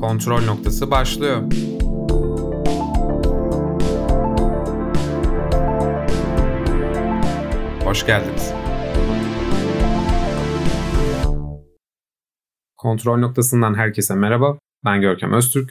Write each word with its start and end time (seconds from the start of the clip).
Kontrol 0.00 0.44
noktası 0.44 0.90
başlıyor. 0.90 1.42
Hoş 7.84 8.06
geldiniz. 8.06 8.52
Kontrol 12.76 13.18
noktasından 13.18 13.74
herkese 13.74 14.14
merhaba. 14.14 14.58
Ben 14.84 15.00
Görkem 15.00 15.32
Öztürk 15.32 15.70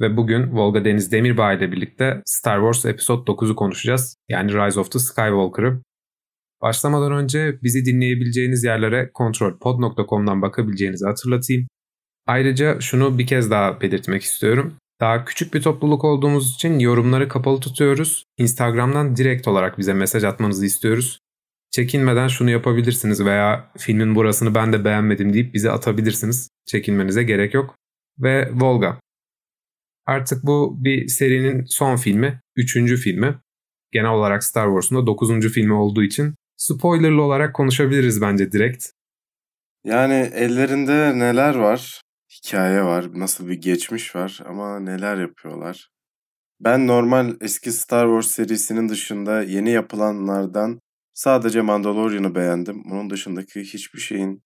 ve 0.00 0.16
bugün 0.16 0.56
Volga 0.56 0.84
Deniz 0.84 1.12
Demirbağ 1.12 1.52
ile 1.52 1.72
birlikte 1.72 2.22
Star 2.24 2.58
Wars 2.58 2.84
Episode 2.84 3.30
9'u 3.30 3.56
konuşacağız. 3.56 4.16
Yani 4.28 4.52
Rise 4.52 4.80
of 4.80 4.92
the 4.92 4.98
Skywalker'ı. 4.98 5.82
Başlamadan 6.62 7.12
önce 7.12 7.58
bizi 7.62 7.84
dinleyebileceğiniz 7.84 8.64
yerlere 8.64 9.10
kontrolpod.com'dan 9.14 10.42
bakabileceğinizi 10.42 11.06
hatırlatayım. 11.06 11.66
Ayrıca 12.26 12.80
şunu 12.80 13.18
bir 13.18 13.26
kez 13.26 13.50
daha 13.50 13.80
belirtmek 13.80 14.22
istiyorum. 14.22 14.74
Daha 15.00 15.24
küçük 15.24 15.54
bir 15.54 15.62
topluluk 15.62 16.04
olduğumuz 16.04 16.54
için 16.54 16.78
yorumları 16.78 17.28
kapalı 17.28 17.60
tutuyoruz. 17.60 18.24
Instagram'dan 18.38 19.16
direkt 19.16 19.48
olarak 19.48 19.78
bize 19.78 19.94
mesaj 19.94 20.24
atmanızı 20.24 20.66
istiyoruz. 20.66 21.18
Çekinmeden 21.70 22.28
şunu 22.28 22.50
yapabilirsiniz 22.50 23.24
veya 23.24 23.70
filmin 23.78 24.14
burasını 24.14 24.54
ben 24.54 24.72
de 24.72 24.84
beğenmedim 24.84 25.32
deyip 25.32 25.54
bize 25.54 25.70
atabilirsiniz. 25.70 26.48
Çekinmenize 26.66 27.22
gerek 27.22 27.54
yok. 27.54 27.74
Ve 28.18 28.50
Volga. 28.52 29.00
Artık 30.06 30.44
bu 30.46 30.84
bir 30.84 31.08
serinin 31.08 31.64
son 31.64 31.96
filmi, 31.96 32.40
üçüncü 32.56 32.96
filmi. 32.96 33.38
Genel 33.92 34.10
olarak 34.10 34.44
Star 34.44 34.66
Wars'un 34.66 35.02
da 35.02 35.06
dokuzuncu 35.06 35.48
filmi 35.48 35.72
olduğu 35.72 36.02
için 36.02 36.34
spoilerlı 36.56 37.22
olarak 37.22 37.54
konuşabiliriz 37.54 38.22
bence 38.22 38.52
direkt. 38.52 38.86
Yani 39.84 40.30
ellerinde 40.34 41.18
neler 41.18 41.54
var? 41.54 42.02
Hikaye 42.46 42.84
var, 42.84 43.06
nasıl 43.14 43.48
bir 43.48 43.54
geçmiş 43.54 44.16
var 44.16 44.40
ama 44.46 44.80
neler 44.80 45.16
yapıyorlar? 45.16 45.88
Ben 46.60 46.86
normal 46.86 47.36
eski 47.40 47.72
Star 47.72 48.06
Wars 48.06 48.34
serisinin 48.34 48.88
dışında 48.88 49.42
yeni 49.42 49.70
yapılanlardan 49.70 50.80
sadece 51.14 51.60
Mandalorian'ı 51.60 52.34
beğendim. 52.34 52.82
Bunun 52.90 53.10
dışındaki 53.10 53.60
hiçbir 53.60 54.00
şeyin 54.00 54.42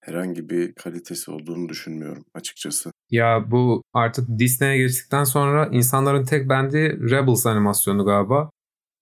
herhangi 0.00 0.48
bir 0.48 0.74
kalitesi 0.74 1.30
olduğunu 1.30 1.68
düşünmüyorum 1.68 2.24
açıkçası. 2.34 2.90
Ya 3.10 3.50
bu 3.50 3.82
artık 3.92 4.28
Disney'e 4.38 4.78
geçtikten 4.78 5.24
sonra 5.24 5.68
insanların 5.72 6.24
tek 6.24 6.48
beğendiği 6.48 6.90
Rebels 7.10 7.46
animasyonu 7.46 8.04
galiba. 8.04 8.50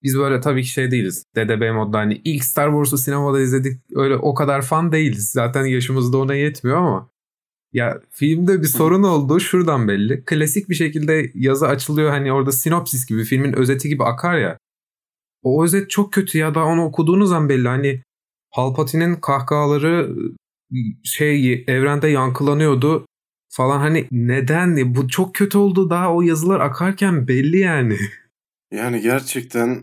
Biz 0.02 0.18
böyle 0.18 0.40
tabii 0.40 0.62
ki 0.62 0.68
şey 0.68 0.90
değiliz. 0.90 1.24
DDB 1.36 1.74
modda 1.74 1.98
hani 1.98 2.20
ilk 2.24 2.44
Star 2.44 2.68
Wars'u 2.68 2.98
sinemada 2.98 3.40
izledik 3.40 3.80
öyle 3.94 4.16
o 4.16 4.34
kadar 4.34 4.62
fan 4.62 4.92
değiliz. 4.92 5.30
Zaten 5.30 5.64
yaşımız 5.64 6.12
da 6.12 6.18
ona 6.18 6.34
yetmiyor 6.34 6.78
ama. 6.78 7.10
Ya 7.72 8.00
filmde 8.10 8.62
bir 8.62 8.66
sorun 8.66 9.02
oldu 9.02 9.40
şuradan 9.40 9.88
belli. 9.88 10.24
Klasik 10.24 10.68
bir 10.68 10.74
şekilde 10.74 11.30
yazı 11.34 11.68
açılıyor 11.68 12.10
hani 12.10 12.32
orada 12.32 12.52
sinopsis 12.52 13.06
gibi 13.06 13.24
filmin 13.24 13.52
özeti 13.52 13.88
gibi 13.88 14.04
akar 14.04 14.38
ya. 14.38 14.58
O 15.42 15.64
özet 15.64 15.90
çok 15.90 16.12
kötü 16.12 16.38
ya 16.38 16.54
da 16.54 16.64
onu 16.64 16.84
okuduğunuz 16.84 17.32
an 17.32 17.48
belli 17.48 17.68
hani 17.68 18.02
Palpatine'in 18.54 19.14
kahkahaları 19.14 20.16
şey 21.04 21.64
evrende 21.68 22.08
yankılanıyordu 22.08 23.06
falan 23.48 23.78
hani 23.78 24.08
neden 24.10 24.94
bu 24.94 25.08
çok 25.08 25.34
kötü 25.34 25.58
oldu 25.58 25.90
daha 25.90 26.14
o 26.14 26.22
yazılar 26.22 26.60
akarken 26.60 27.28
belli 27.28 27.58
yani. 27.58 27.96
Yani 28.72 29.00
gerçekten 29.00 29.82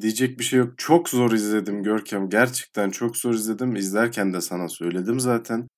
diyecek 0.00 0.38
bir 0.38 0.44
şey 0.44 0.58
yok. 0.58 0.74
Çok 0.76 1.08
zor 1.08 1.32
izledim 1.32 1.82
Görkem. 1.82 2.28
Gerçekten 2.28 2.90
çok 2.90 3.16
zor 3.16 3.34
izledim. 3.34 3.76
İzlerken 3.76 4.32
de 4.32 4.40
sana 4.40 4.68
söyledim 4.68 5.20
zaten. 5.20 5.68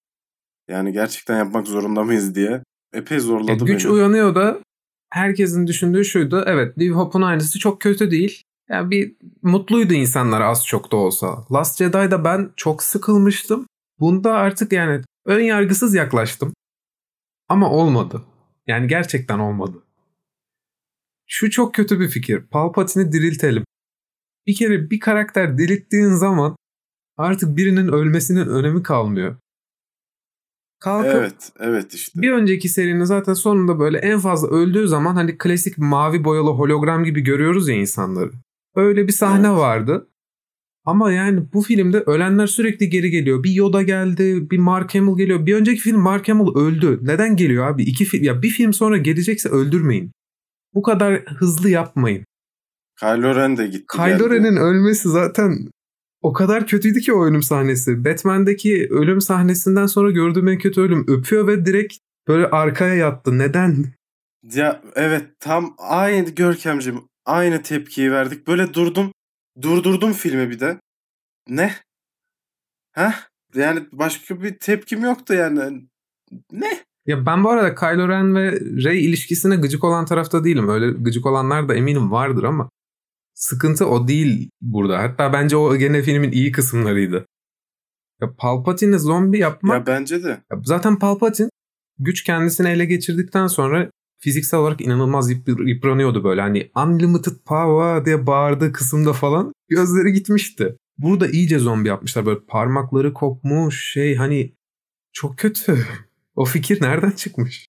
Yani 0.71 0.93
gerçekten 0.93 1.39
yapmak 1.39 1.67
zorunda 1.67 2.05
mıyız 2.05 2.35
diye. 2.35 2.63
Epey 2.93 3.19
zorladı 3.19 3.51
ya, 3.51 3.57
güç 3.57 3.85
beni. 3.85 3.93
uyanıyor 3.93 4.35
da 4.35 4.59
herkesin 5.11 5.67
düşündüğü 5.67 6.05
şuydu. 6.05 6.45
Evet 6.47 6.77
New 6.77 6.95
Hope'un 6.95 7.23
aynısı 7.23 7.59
çok 7.59 7.81
kötü 7.81 8.11
değil. 8.11 8.43
Yani 8.69 8.91
bir 8.91 9.17
mutluydu 9.43 9.95
insanlar 9.95 10.41
az 10.41 10.67
çok 10.67 10.93
da 10.93 10.97
olsa. 10.97 11.45
Last 11.53 11.79
Jedi'da 11.79 12.25
ben 12.25 12.51
çok 12.57 12.83
sıkılmıştım. 12.83 13.67
Bunda 14.01 14.33
artık 14.33 14.73
yani 14.73 15.03
ön 15.25 15.41
yargısız 15.41 15.95
yaklaştım. 15.95 16.55
Ama 17.49 17.71
olmadı. 17.71 18.23
Yani 18.67 18.89
gerçekten 18.89 19.39
olmadı. 19.39 19.83
Şu 21.27 21.51
çok 21.51 21.75
kötü 21.75 22.01
bir 22.01 22.09
fikir. 22.09 22.47
Palpatine'i 22.47 23.13
diriltelim. 23.13 23.65
Bir 24.47 24.55
kere 24.55 24.91
bir 24.91 25.01
karakter 25.01 25.59
dirilttiğin 25.59 26.11
zaman 26.11 26.57
artık 27.17 27.57
birinin 27.57 27.89
ölmesinin 27.89 28.47
önemi 28.47 28.83
kalmıyor. 28.83 29.37
Kalkıp 30.81 31.15
evet, 31.15 31.53
evet 31.61 31.95
işte. 31.95 32.23
Bir 32.23 32.33
önceki 32.33 32.69
serinin 32.69 33.05
zaten 33.05 33.35
sonunda 33.35 33.79
böyle 33.79 33.99
en 33.99 34.19
fazla 34.19 34.49
öldüğü 34.49 34.89
zaman 34.89 35.15
hani 35.15 35.39
klasik 35.39 35.79
mavi 35.79 36.25
boyalı 36.25 36.51
hologram 36.51 37.05
gibi 37.05 37.21
görüyoruz 37.21 37.69
ya 37.69 37.75
insanları. 37.75 38.31
Öyle 38.77 39.07
bir 39.07 39.13
sahne 39.13 39.47
evet. 39.47 39.59
vardı. 39.59 40.07
Ama 40.85 41.13
yani 41.13 41.53
bu 41.53 41.63
filmde 41.63 42.01
ölenler 42.01 42.47
sürekli 42.47 42.91
geri 42.91 43.11
geliyor. 43.11 43.43
Bir 43.43 43.51
Yoda 43.51 43.83
geldi, 43.83 44.51
bir 44.51 44.59
Mark 44.59 44.95
Hamill 44.95 45.17
geliyor. 45.17 45.47
Bir 45.47 45.55
önceki 45.55 45.81
film 45.81 46.01
Mark 46.01 46.29
Hamill 46.29 46.57
öldü. 46.57 46.99
Neden 47.03 47.37
geliyor 47.37 47.67
abi? 47.67 47.83
İki 47.83 48.05
film 48.05 48.25
ya 48.25 48.43
bir 48.43 48.51
film 48.51 48.73
sonra 48.73 48.97
gelecekse 48.97 49.49
öldürmeyin. 49.49 50.13
Bu 50.75 50.83
kadar 50.83 51.23
hızlı 51.25 51.71
yapmayın. 51.71 52.25
Kylo 53.01 53.35
Ren 53.35 53.57
de 53.57 53.67
gitti. 53.67 53.85
Kylo 53.97 54.31
Ren'in 54.31 54.57
ölmesi 54.57 55.09
zaten 55.09 55.69
o 56.23 56.33
kadar 56.33 56.67
kötüydü 56.67 57.01
ki 57.01 57.13
o 57.13 57.25
ölüm 57.25 57.43
sahnesi. 57.43 58.05
Batman'deki 58.05 58.89
ölüm 58.91 59.21
sahnesinden 59.21 59.87
sonra 59.87 60.11
gördüğüm 60.11 60.49
en 60.49 60.59
kötü 60.59 60.81
ölüm. 60.81 61.05
Öpüyor 61.09 61.47
ve 61.47 61.67
direkt 61.67 61.95
böyle 62.29 62.47
arkaya 62.47 62.95
yattı. 62.95 63.39
Neden? 63.39 63.87
Ya 64.43 64.83
evet 64.95 65.27
tam 65.41 65.75
aynı 65.79 66.31
Görkemciğim 66.31 67.01
aynı 67.27 67.63
tepkiyi 67.63 68.13
verdik. 68.13 68.47
Böyle 68.47 68.75
durdum. 68.75 69.13
Durdurdum 69.63 70.13
filmi 70.13 70.51
bir 70.51 70.61
de. 70.61 70.81
Ne? 71.49 71.75
Ha? 72.93 73.15
Yani 73.55 73.87
başka 73.93 74.43
bir 74.43 74.59
tepkim 74.59 75.05
yoktu 75.05 75.35
yani. 75.35 75.89
Ne? 76.53 76.81
Ya 77.07 77.27
ben 77.27 77.45
bu 77.45 77.51
arada 77.51 77.75
Kylo 77.75 78.09
Ren 78.09 78.35
ve 78.35 78.61
Rey 78.61 79.05
ilişkisine 79.05 79.57
gıcık 79.57 79.85
olan 79.85 80.05
tarafta 80.05 80.45
değilim. 80.45 80.69
Öyle 80.69 80.91
gıcık 80.91 81.27
olanlar 81.27 81.69
da 81.69 81.75
eminim 81.75 82.11
vardır 82.11 82.45
ama 82.45 82.71
sıkıntı 83.41 83.87
o 83.87 84.09
değil 84.09 84.51
burada. 84.61 84.99
Hatta 84.99 85.33
bence 85.33 85.57
o 85.57 85.77
gene 85.77 86.03
filmin 86.03 86.33
iyi 86.33 86.53
kısımlarıydı. 86.53 87.27
Ya 88.21 88.35
Palpatine'i 88.39 88.99
zombi 88.99 89.39
yapmak... 89.39 89.79
Ya 89.79 89.87
bence 89.87 90.25
de. 90.25 90.29
Ya 90.29 90.61
zaten 90.65 90.99
Palpatine 90.99 91.49
güç 91.99 92.25
kendisini 92.25 92.69
ele 92.69 92.85
geçirdikten 92.85 93.47
sonra 93.47 93.91
fiziksel 94.19 94.61
olarak 94.61 94.81
inanılmaz 94.81 95.31
yıpranıyordu 95.67 96.25
böyle. 96.25 96.41
Hani 96.41 96.71
unlimited 96.77 97.37
power 97.47 98.05
diye 98.05 98.27
bağırdığı 98.27 98.73
kısımda 98.73 99.13
falan 99.13 99.53
gözleri 99.69 100.13
gitmişti. 100.13 100.77
Burada 100.99 101.27
iyice 101.27 101.59
zombi 101.59 101.89
yapmışlar. 101.89 102.27
Böyle 102.27 102.41
parmakları 102.49 103.13
kopmuş 103.13 103.93
şey 103.93 104.17
hani 104.17 104.53
çok 105.13 105.39
kötü. 105.39 105.87
O 106.37 106.45
fikir 106.45 106.83
nereden 106.83 107.11
çıkmış? 107.11 107.67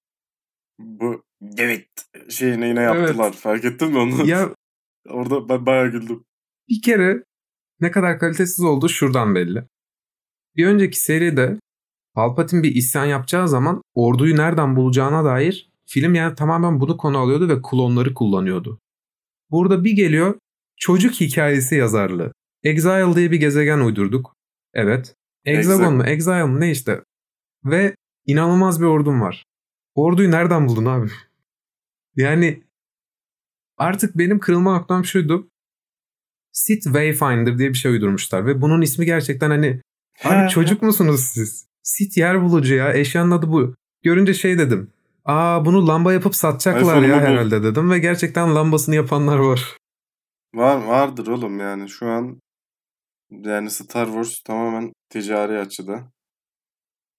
Bu 0.80 1.24
evet 1.58 1.88
şeyini 2.30 2.68
yine 2.68 2.82
yaptılar. 2.82 3.26
Evet. 3.26 3.36
Fark 3.36 3.66
ettin 3.66 3.92
mi 3.92 3.98
onu? 3.98 4.28
Ya 4.28 4.50
Orada 5.10 5.50
ben 5.50 5.66
bayağı 5.66 5.88
güldüm. 5.88 6.24
Bir 6.70 6.82
kere 6.82 7.24
ne 7.80 7.92
kadar 7.92 8.20
kalitesiz 8.20 8.66
olduğu 8.66 8.90
şuradan 8.90 9.36
belli. 9.36 9.64
Bir 10.56 10.68
önceki 10.68 11.00
seride 11.00 11.60
Palpatine 12.14 12.64
bir 12.64 12.76
isyan 12.76 13.06
yapacağı 13.06 13.50
zaman 13.50 13.82
orduyu 13.94 14.38
nereden 14.38 14.76
bulacağına 14.76 15.26
dair 15.26 15.72
film 15.86 16.16
yani 16.16 16.36
tamamen 16.36 16.80
bunu 16.80 16.98
konu 16.98 17.18
alıyordu 17.18 17.50
ve 17.50 17.62
klonları 17.62 18.14
kullanıyordu. 18.14 18.80
Burada 19.52 19.84
bir 19.84 19.92
geliyor 19.92 20.36
çocuk 20.78 21.14
hikayesi 21.14 21.76
yazarlığı. 21.76 22.34
Exile 22.64 23.16
diye 23.16 23.32
bir 23.32 23.40
gezegen 23.40 23.80
uydurduk. 23.80 24.36
Evet. 24.74 25.16
Exagon 25.46 25.96
mu? 25.96 26.04
Exile 26.04 26.44
mı? 26.44 26.60
Ne 26.60 26.72
işte. 26.72 27.04
Ve 27.66 27.96
inanılmaz 28.26 28.82
bir 28.82 28.86
ordum 28.86 29.22
var. 29.22 29.46
Orduyu 29.96 30.32
nereden 30.32 30.68
buldun 30.68 30.86
abi? 30.86 31.08
Yani 32.16 32.64
artık 33.82 34.18
benim 34.18 34.40
kırılma 34.40 34.78
noktam 34.78 35.06
şuydu. 35.06 35.50
Sit 36.52 36.84
Wayfinder 36.84 37.58
diye 37.58 37.70
bir 37.70 37.78
şey 37.78 37.92
uydurmuşlar 37.92 38.46
ve 38.46 38.62
bunun 38.62 38.82
ismi 38.82 39.06
gerçekten 39.06 39.50
hani 39.50 39.82
abi 40.24 40.50
çocuk 40.50 40.82
musunuz 40.82 41.22
siz? 41.22 41.68
Sit 41.84 42.18
yer 42.18 42.42
bulucu 42.42 42.76
ya. 42.76 42.94
Eşyanın 42.94 43.32
adı 43.32 43.52
bu. 43.52 43.76
Görünce 44.04 44.34
şey 44.34 44.58
dedim. 44.58 44.92
Aa 45.26 45.66
bunu 45.66 45.88
lamba 45.88 46.14
yapıp 46.14 46.36
satacaklar 46.36 47.02
ya 47.02 47.22
herhalde 47.22 47.64
dedim 47.64 47.92
ve 47.92 48.00
gerçekten 48.00 48.56
lambasını 48.56 48.96
yapanlar 48.96 49.38
var. 49.38 49.78
Var 50.54 50.84
vardır 50.84 51.28
oğlum 51.28 51.60
yani 51.60 51.90
şu 51.90 52.08
an 52.10 52.42
yani 53.32 53.70
Star 53.70 54.06
Wars 54.06 54.42
tamamen 54.42 54.94
ticari 55.10 55.60
açıda. 55.60 56.12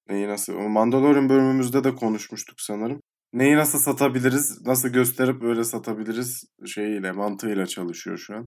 Neyi 0.08 0.28
nasıl? 0.28 0.54
O 0.54 0.68
Mandalorian 0.68 1.28
bölümümüzde 1.28 1.84
de 1.84 1.94
konuşmuştuk 1.94 2.60
sanırım. 2.60 3.00
Neyi 3.32 3.56
nasıl 3.56 3.78
satabiliriz, 3.78 4.66
nasıl 4.66 4.88
gösterip 4.88 5.42
öyle 5.42 5.64
satabiliriz 5.64 6.44
şeyiyle, 6.66 7.12
mantığıyla 7.12 7.66
çalışıyor 7.66 8.18
şu 8.18 8.36
an. 8.36 8.46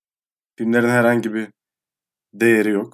Filmlerin 0.58 0.90
herhangi 0.90 1.34
bir 1.34 1.48
değeri 2.34 2.70
yok. 2.70 2.94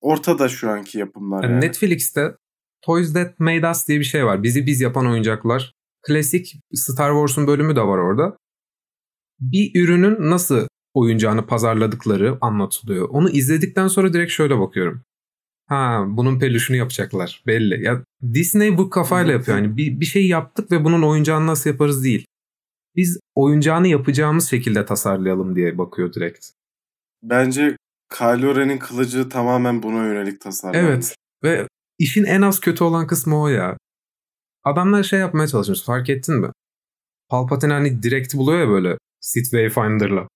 Ortada 0.00 0.48
şu 0.48 0.70
anki 0.70 0.98
yapımlar 0.98 1.44
yani. 1.44 1.60
Netflix'te 1.60 2.36
Toys 2.82 3.12
That 3.12 3.40
Made 3.40 3.70
Us 3.70 3.88
diye 3.88 3.98
bir 3.98 4.04
şey 4.04 4.24
var. 4.26 4.42
Bizi 4.42 4.66
biz 4.66 4.80
yapan 4.80 5.06
oyuncaklar. 5.06 5.72
Klasik 6.02 6.54
Star 6.74 7.10
Wars'un 7.10 7.46
bölümü 7.46 7.76
de 7.76 7.80
var 7.80 7.98
orada. 7.98 8.36
Bir 9.40 9.80
ürünün 9.82 10.30
nasıl 10.30 10.66
oyuncağını 10.94 11.46
pazarladıkları 11.46 12.38
anlatılıyor. 12.40 13.08
Onu 13.08 13.30
izledikten 13.30 13.88
sonra 13.88 14.12
direkt 14.12 14.32
şöyle 14.32 14.58
bakıyorum. 14.58 15.02
Ha 15.66 16.04
bunun 16.08 16.38
peluşunu 16.38 16.76
yapacaklar 16.76 17.42
belli. 17.46 17.84
Ya 17.84 18.04
Disney 18.34 18.78
bu 18.78 18.90
kafayla 18.90 19.32
yapıyor. 19.32 19.58
Yani 19.58 19.76
bir, 19.76 20.00
bir 20.00 20.06
şey 20.06 20.26
yaptık 20.28 20.72
ve 20.72 20.84
bunun 20.84 21.02
oyuncağını 21.02 21.46
nasıl 21.46 21.70
yaparız 21.70 22.04
değil. 22.04 22.26
Biz 22.96 23.20
oyuncağını 23.34 23.88
yapacağımız 23.88 24.50
şekilde 24.50 24.84
tasarlayalım 24.84 25.56
diye 25.56 25.78
bakıyor 25.78 26.12
direkt. 26.12 26.46
Bence 27.22 27.76
Kylo 28.18 28.56
Ren'in 28.56 28.78
kılıcı 28.78 29.28
tamamen 29.28 29.82
buna 29.82 30.04
yönelik 30.06 30.40
tasarlanmış. 30.40 30.88
Evet 30.88 31.16
ve 31.44 31.68
işin 31.98 32.24
en 32.24 32.42
az 32.42 32.60
kötü 32.60 32.84
olan 32.84 33.06
kısmı 33.06 33.40
o 33.40 33.48
ya. 33.48 33.76
Adamlar 34.64 35.02
şey 35.02 35.20
yapmaya 35.20 35.48
çalışmış 35.48 35.84
fark 35.84 36.10
ettin 36.10 36.34
mi? 36.34 36.50
Palpatine 37.28 37.72
hani 37.72 38.02
direkt 38.02 38.34
buluyor 38.34 38.60
ya 38.60 38.68
böyle 38.68 38.98
Sith 39.20 39.50
Wayfinder'la. 39.50 40.28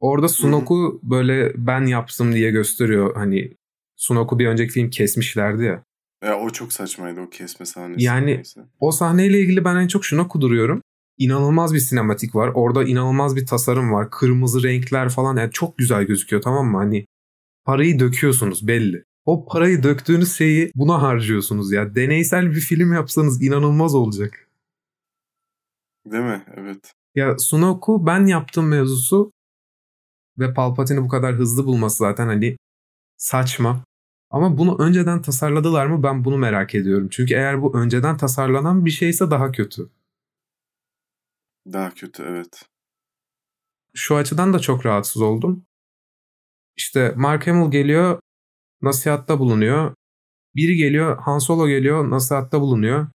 Orada 0.00 0.28
Snoke'u 0.28 1.00
böyle 1.02 1.52
ben 1.56 1.86
yaptım 1.86 2.32
diye 2.32 2.50
gösteriyor. 2.50 3.14
Hani 3.14 3.54
Snoke'u 4.00 4.38
bir 4.38 4.46
önceki 4.46 4.72
film 4.72 4.90
kesmişlerdi 4.90 5.64
ya. 5.64 5.84
Ya 6.24 6.38
o 6.38 6.50
çok 6.50 6.72
saçmaydı 6.72 7.20
o 7.20 7.30
kesme 7.30 7.66
sahnesi. 7.66 8.04
Yani 8.04 8.26
neyse. 8.36 8.60
o 8.80 8.92
sahneyle 8.92 9.40
ilgili 9.40 9.64
ben 9.64 9.76
en 9.76 9.88
çok 9.88 10.04
şuna 10.04 10.28
kuduruyorum. 10.28 10.82
İnanılmaz 11.18 11.74
bir 11.74 11.78
sinematik 11.78 12.34
var. 12.34 12.50
Orada 12.54 12.84
inanılmaz 12.84 13.36
bir 13.36 13.46
tasarım 13.46 13.92
var. 13.92 14.10
Kırmızı 14.10 14.62
renkler 14.62 15.08
falan 15.08 15.36
yani 15.36 15.52
çok 15.52 15.78
güzel 15.78 16.04
gözüküyor 16.04 16.42
tamam 16.42 16.66
mı? 16.66 16.76
Hani 16.78 17.06
parayı 17.64 17.98
döküyorsunuz 17.98 18.66
belli. 18.66 19.04
O 19.24 19.46
parayı 19.46 19.82
döktüğünüz 19.82 20.36
şeyi 20.36 20.72
buna 20.74 21.02
harcıyorsunuz 21.02 21.72
ya. 21.72 21.94
Deneysel 21.94 22.50
bir 22.50 22.60
film 22.60 22.92
yapsanız 22.92 23.42
inanılmaz 23.42 23.94
olacak. 23.94 24.48
Değil 26.06 26.24
mi? 26.24 26.44
Evet. 26.56 26.94
Ya 27.14 27.38
Sunoku 27.38 28.06
ben 28.06 28.26
yaptım 28.26 28.68
mevzusu 28.68 29.32
ve 30.38 30.54
Palpatine'i 30.54 31.02
bu 31.04 31.08
kadar 31.08 31.34
hızlı 31.34 31.66
bulması 31.66 31.96
zaten 31.96 32.26
hani 32.26 32.56
saçma. 33.16 33.84
Ama 34.30 34.58
bunu 34.58 34.82
önceden 34.82 35.22
tasarladılar 35.22 35.86
mı 35.86 36.02
ben 36.02 36.24
bunu 36.24 36.36
merak 36.38 36.74
ediyorum. 36.74 37.08
Çünkü 37.10 37.34
eğer 37.34 37.62
bu 37.62 37.78
önceden 37.78 38.16
tasarlanan 38.16 38.84
bir 38.84 38.90
şeyse 38.90 39.30
daha 39.30 39.52
kötü. 39.52 39.90
Daha 41.72 41.90
kötü 41.90 42.22
evet. 42.22 42.68
Şu 43.94 44.16
açıdan 44.16 44.52
da 44.52 44.58
çok 44.58 44.86
rahatsız 44.86 45.22
oldum. 45.22 45.66
İşte 46.76 47.12
Mark 47.16 47.46
Hamill 47.46 47.70
geliyor, 47.70 48.20
nasihatta 48.82 49.38
bulunuyor. 49.38 49.94
Biri 50.54 50.76
geliyor, 50.76 51.18
Han 51.18 51.38
Solo 51.38 51.68
geliyor, 51.68 52.10
nasihatta 52.10 52.60
bulunuyor. 52.60 53.08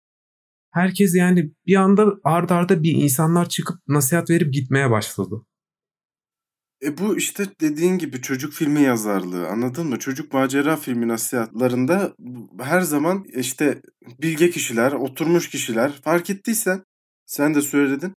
Herkes 0.70 1.14
yani 1.14 1.52
bir 1.66 1.76
anda 1.76 2.14
ard 2.24 2.50
arda 2.50 2.82
bir 2.82 2.92
insanlar 2.92 3.48
çıkıp 3.48 3.76
nasihat 3.88 4.30
verip 4.30 4.52
gitmeye 4.52 4.90
başladı. 4.90 5.42
E 6.82 6.98
bu 6.98 7.16
işte 7.16 7.46
dediğin 7.60 7.98
gibi 7.98 8.20
çocuk 8.20 8.52
filmi 8.52 8.82
yazarlığı 8.82 9.48
anladın 9.48 9.86
mı? 9.86 9.98
Çocuk 9.98 10.32
macera 10.32 10.76
filmi 10.76 11.08
nasihatlarında 11.08 12.12
her 12.60 12.80
zaman 12.80 13.24
işte 13.34 13.82
bilge 14.22 14.50
kişiler, 14.50 14.92
oturmuş 14.92 15.48
kişiler 15.48 15.92
fark 16.04 16.30
ettiysen 16.30 16.82
sen 17.26 17.54
de 17.54 17.60
söyledin. 17.60 18.12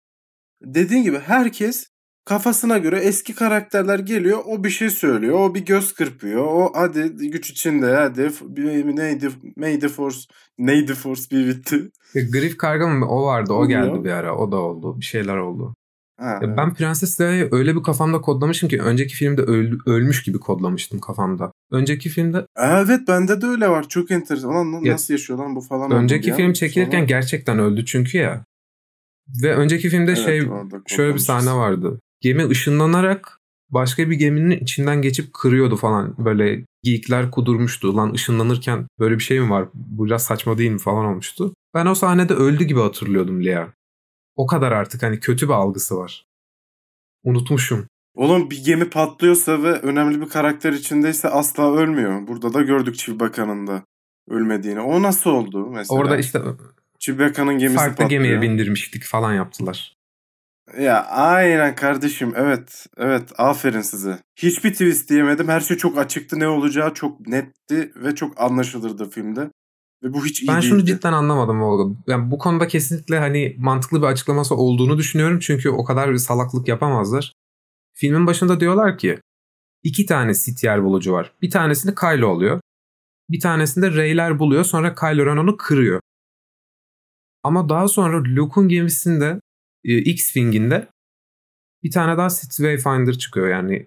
Dediğin 0.62 1.02
gibi 1.02 1.18
herkes 1.18 1.86
kafasına 2.24 2.78
göre 2.78 2.98
eski 2.98 3.34
karakterler 3.34 3.98
geliyor 3.98 4.38
o 4.46 4.64
bir 4.64 4.70
şey 4.70 4.90
söylüyor 4.90 5.40
o 5.40 5.54
bir 5.54 5.64
göz 5.64 5.92
kırpıyor 5.92 6.44
o 6.46 6.72
hadi 6.74 7.30
güç 7.30 7.50
içinde 7.50 7.94
hadi 7.94 8.30
neydi 9.56 9.80
the 9.80 9.88
Force 9.88 10.18
neydi 10.58 10.94
Force 10.94 11.22
bir 11.30 11.48
bitti. 11.48 11.90
Griff 12.14 12.56
karga 12.56 12.86
mı 12.86 13.08
o 13.08 13.26
vardı 13.26 13.52
o 13.52 13.68
geldi 13.68 14.04
bir 14.04 14.10
ara 14.10 14.36
o 14.36 14.52
da 14.52 14.56
oldu 14.56 15.00
bir 15.00 15.04
şeyler 15.04 15.36
oldu. 15.36 15.74
Ha, 16.22 16.38
evet. 16.42 16.56
Ben 16.56 16.74
Prenses 16.74 17.20
Leia'yı 17.20 17.48
öyle 17.52 17.76
bir 17.76 17.82
kafamda 17.82 18.20
kodlamışım 18.20 18.68
ki 18.68 18.82
önceki 18.82 19.14
filmde 19.14 19.42
öl, 19.42 19.72
ölmüş 19.86 20.22
gibi 20.22 20.38
kodlamıştım 20.38 21.00
kafamda. 21.00 21.52
Önceki 21.70 22.08
filmde... 22.08 22.46
Evet 22.56 23.00
bende 23.08 23.40
de 23.40 23.46
öyle 23.46 23.68
var. 23.68 23.88
Çok 23.88 24.10
enteresan. 24.10 24.50
Lan 24.50 24.84
ya, 24.84 24.92
nasıl 24.92 25.14
yaşıyor 25.14 25.38
lan 25.38 25.56
bu 25.56 25.60
falan. 25.60 25.90
Önceki 25.90 26.34
film 26.34 26.52
çekilirken 26.52 26.98
Sonra... 26.98 27.06
gerçekten 27.06 27.58
öldü 27.58 27.84
çünkü 27.86 28.18
ya. 28.18 28.44
Ve 29.42 29.54
önceki 29.54 29.88
filmde 29.88 30.12
evet, 30.12 30.24
şey 30.24 30.42
şöyle 30.86 31.14
bir 31.14 31.18
sahne 31.18 31.52
vardı. 31.52 32.00
Gemi 32.20 32.48
ışınlanarak 32.48 33.38
başka 33.70 34.10
bir 34.10 34.16
geminin 34.16 34.50
içinden 34.50 35.02
geçip 35.02 35.32
kırıyordu 35.32 35.76
falan. 35.76 36.14
Böyle 36.24 36.64
geyikler 36.82 37.30
kudurmuştu. 37.30 37.96
Lan 37.96 38.12
ışınlanırken 38.12 38.86
böyle 38.98 39.14
bir 39.14 39.22
şey 39.22 39.40
mi 39.40 39.50
var? 39.50 39.68
Bu 39.74 40.06
biraz 40.06 40.22
saçma 40.24 40.58
değil 40.58 40.70
mi 40.70 40.78
falan 40.78 41.04
olmuştu. 41.04 41.54
Ben 41.74 41.86
o 41.86 41.94
sahnede 41.94 42.34
öldü 42.34 42.64
gibi 42.64 42.80
hatırlıyordum 42.80 43.44
Lea. 43.44 43.68
O 44.36 44.46
kadar 44.46 44.72
artık 44.72 45.02
hani 45.02 45.20
kötü 45.20 45.48
bir 45.48 45.52
algısı 45.52 45.96
var. 45.96 46.26
Unutmuşum. 47.24 47.86
Oğlum 48.14 48.50
bir 48.50 48.64
gemi 48.64 48.90
patlıyorsa 48.90 49.62
ve 49.62 49.72
önemli 49.72 50.20
bir 50.20 50.28
karakter 50.28 50.72
içindeyse 50.72 51.28
asla 51.28 51.72
ölmüyor. 51.74 52.26
Burada 52.26 52.54
da 52.54 52.62
gördük 52.62 52.96
Chewbacca'nın 52.98 53.66
da 53.66 53.84
ölmediğini. 54.28 54.80
O 54.80 55.02
nasıl 55.02 55.30
oldu 55.30 55.70
mesela? 55.70 56.00
Orada 56.00 56.16
işte 56.16 56.40
Chewbacca'nın 56.98 57.58
gemisi 57.58 57.76
farklı 57.76 57.96
patlıyor. 57.96 58.10
gemiye 58.10 58.42
bindirmiştik 58.42 59.04
falan 59.04 59.34
yaptılar. 59.34 59.96
Ya 60.78 61.04
aynen 61.06 61.74
kardeşim 61.74 62.32
evet 62.36 62.86
evet 62.96 63.32
aferin 63.38 63.80
size. 63.80 64.18
Hiçbir 64.36 64.72
twist 64.72 65.10
diyemedim. 65.10 65.48
Her 65.48 65.60
şey 65.60 65.76
çok 65.76 65.98
açıktı 65.98 66.40
ne 66.40 66.48
olacağı 66.48 66.94
çok 66.94 67.26
netti 67.26 67.92
ve 67.96 68.14
çok 68.14 68.40
anlaşılırdı 68.40 69.10
filmde. 69.10 69.50
Ve 70.02 70.12
bu 70.12 70.24
hiç 70.24 70.42
iyi 70.42 70.48
Ben 70.48 70.54
değildi. 70.54 70.66
şunu 70.66 70.84
cidden 70.84 71.12
anlamadım 71.12 71.60
Volga. 71.60 71.94
Yani 72.06 72.30
bu 72.30 72.38
konuda 72.38 72.68
kesinlikle 72.68 73.18
hani 73.18 73.56
mantıklı 73.58 74.02
bir 74.02 74.06
açıklaması 74.06 74.54
olduğunu 74.54 74.98
düşünüyorum. 74.98 75.38
Çünkü 75.38 75.70
o 75.70 75.84
kadar 75.84 76.12
bir 76.12 76.18
salaklık 76.18 76.68
yapamazlar. 76.68 77.32
Filmin 77.94 78.26
başında 78.26 78.60
diyorlar 78.60 78.98
ki 78.98 79.18
iki 79.82 80.06
tane 80.06 80.34
Sith 80.34 80.64
yer 80.64 80.84
bulucu 80.84 81.12
var. 81.12 81.32
Bir 81.42 81.50
tanesini 81.50 81.94
Kylo 81.94 82.26
oluyor. 82.26 82.60
Bir 83.30 83.40
tanesinde 83.40 83.90
Rey'ler 83.90 84.38
buluyor. 84.38 84.64
Sonra 84.64 84.94
Kylo 84.94 85.26
Ren 85.26 85.36
onu 85.36 85.56
kırıyor. 85.56 86.00
Ama 87.42 87.68
daha 87.68 87.88
sonra 87.88 88.24
Luke'un 88.24 88.68
gemisinde 88.68 89.40
e, 89.84 89.98
X-Wing'inde 89.98 90.88
bir 91.82 91.90
tane 91.90 92.18
daha 92.18 92.30
Sith 92.30 92.56
Wayfinder 92.56 93.18
çıkıyor 93.18 93.48
yani. 93.48 93.86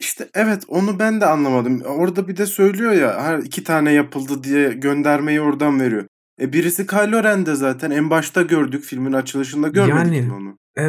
İşte 0.00 0.28
evet 0.34 0.64
onu 0.68 0.98
ben 0.98 1.20
de 1.20 1.26
anlamadım. 1.26 1.80
Orada 1.80 2.28
bir 2.28 2.36
de 2.36 2.46
söylüyor 2.46 2.92
ya 2.92 3.22
her 3.22 3.38
iki 3.38 3.64
tane 3.64 3.92
yapıldı 3.92 4.44
diye 4.44 4.72
göndermeyi 4.72 5.40
oradan 5.40 5.80
veriyor. 5.80 6.06
E 6.40 6.52
birisi 6.52 6.86
Kylo 6.86 7.22
Ren'de 7.24 7.54
zaten 7.54 7.90
en 7.90 8.10
başta 8.10 8.42
gördük 8.42 8.84
filmin 8.84 9.12
açılışında 9.12 9.68
görmedik 9.68 10.14
yani, 10.14 10.32
onu. 10.32 10.58
E, 10.78 10.82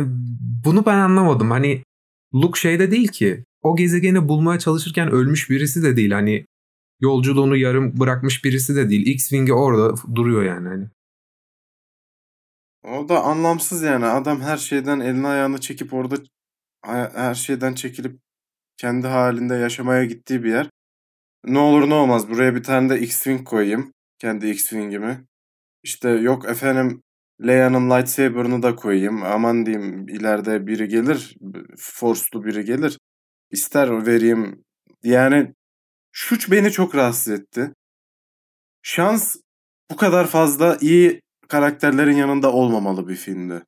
bunu 0.65 0.86
ben 0.86 0.98
anlamadım. 0.98 1.51
Hani 1.51 1.84
Luke 2.34 2.60
şeyde 2.60 2.91
değil 2.91 3.08
ki. 3.08 3.46
O 3.62 3.75
gezegeni 3.75 4.27
bulmaya 4.27 4.60
çalışırken 4.60 5.12
ölmüş 5.12 5.50
birisi 5.50 5.84
de 5.84 5.96
değil. 5.96 6.12
Hani 6.12 6.46
yolculuğunu 7.00 7.58
yarım 7.58 8.00
bırakmış 8.00 8.46
birisi 8.46 8.75
de 8.75 8.89
değil. 8.89 9.06
X-Wing'i 9.06 9.53
orada 9.53 9.96
duruyor 10.15 10.44
yani. 10.44 10.68
Hani. 10.68 10.88
O 12.84 13.10
da 13.10 13.24
anlamsız 13.24 13.82
yani. 13.82 14.06
Adam 14.06 14.41
her 14.41 14.58
şeyden 14.58 15.00
elini 15.00 15.27
ayağını 15.27 15.60
çekip 15.60 15.94
orada 15.94 16.15
her 17.15 17.36
şeyden 17.36 17.74
çekilip 17.74 18.20
kendi 18.82 19.08
halinde 19.08 19.56
yaşamaya 19.56 20.06
gittiği 20.06 20.44
bir 20.44 20.50
yer. 20.50 20.70
Ne 21.46 21.60
olur 21.60 21.90
ne 21.90 21.94
olmaz 21.94 22.30
buraya 22.30 22.56
bir 22.56 22.64
tane 22.64 22.90
de 22.90 23.00
X-Wing 23.00 23.44
koyayım. 23.44 23.94
Kendi 24.20 24.48
X-Wing'imi. 24.48 25.26
İşte 25.84 26.10
yok 26.10 26.46
efendim 26.46 27.02
Leia'nın 27.48 27.90
lightsaber'ını 27.90 28.64
da 28.64 28.76
koyayım. 28.76 29.24
Aman 29.24 29.66
diyeyim 29.66 30.08
ileride 30.08 30.68
biri 30.68 30.88
gelir. 30.88 31.38
Force'lu 31.78 32.46
biri 32.46 32.66
gelir. 32.66 33.00
İster 33.52 34.06
vereyim. 34.06 34.64
Yani 35.04 35.54
şu 36.12 36.52
beni 36.52 36.72
çok 36.72 36.96
rahatsız 36.96 37.34
etti. 37.34 37.74
Şans 38.82 39.36
bu 39.92 39.96
kadar 39.96 40.28
fazla 40.28 40.78
iyi 40.82 41.22
karakterlerin 41.48 42.16
yanında 42.16 42.52
olmamalı 42.52 43.08
bir 43.08 43.16
filmde. 43.16 43.64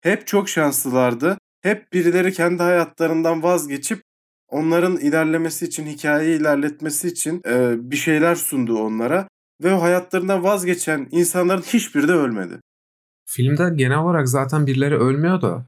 Hep 0.00 0.26
çok 0.26 0.48
şanslılardı. 0.48 1.38
Hep 1.62 1.92
birileri 1.92 2.32
kendi 2.32 2.62
hayatlarından 2.62 3.42
vazgeçip 3.42 4.05
onların 4.48 4.96
ilerlemesi 4.96 5.64
için, 5.64 5.86
hikayeyi 5.86 6.40
ilerletmesi 6.40 7.08
için 7.08 7.42
e, 7.46 7.74
bir 7.90 7.96
şeyler 7.96 8.34
sundu 8.34 8.78
onlara. 8.78 9.28
Ve 9.62 9.72
o 9.72 9.82
hayatlarından 9.82 10.44
vazgeçen 10.44 11.08
insanların 11.10 11.62
hiçbiri 11.62 12.08
de 12.08 12.12
ölmedi. 12.12 12.60
Filmde 13.28 13.72
genel 13.76 13.98
olarak 13.98 14.28
zaten 14.28 14.66
birileri 14.66 14.96
ölmüyor 14.96 15.42
da 15.42 15.66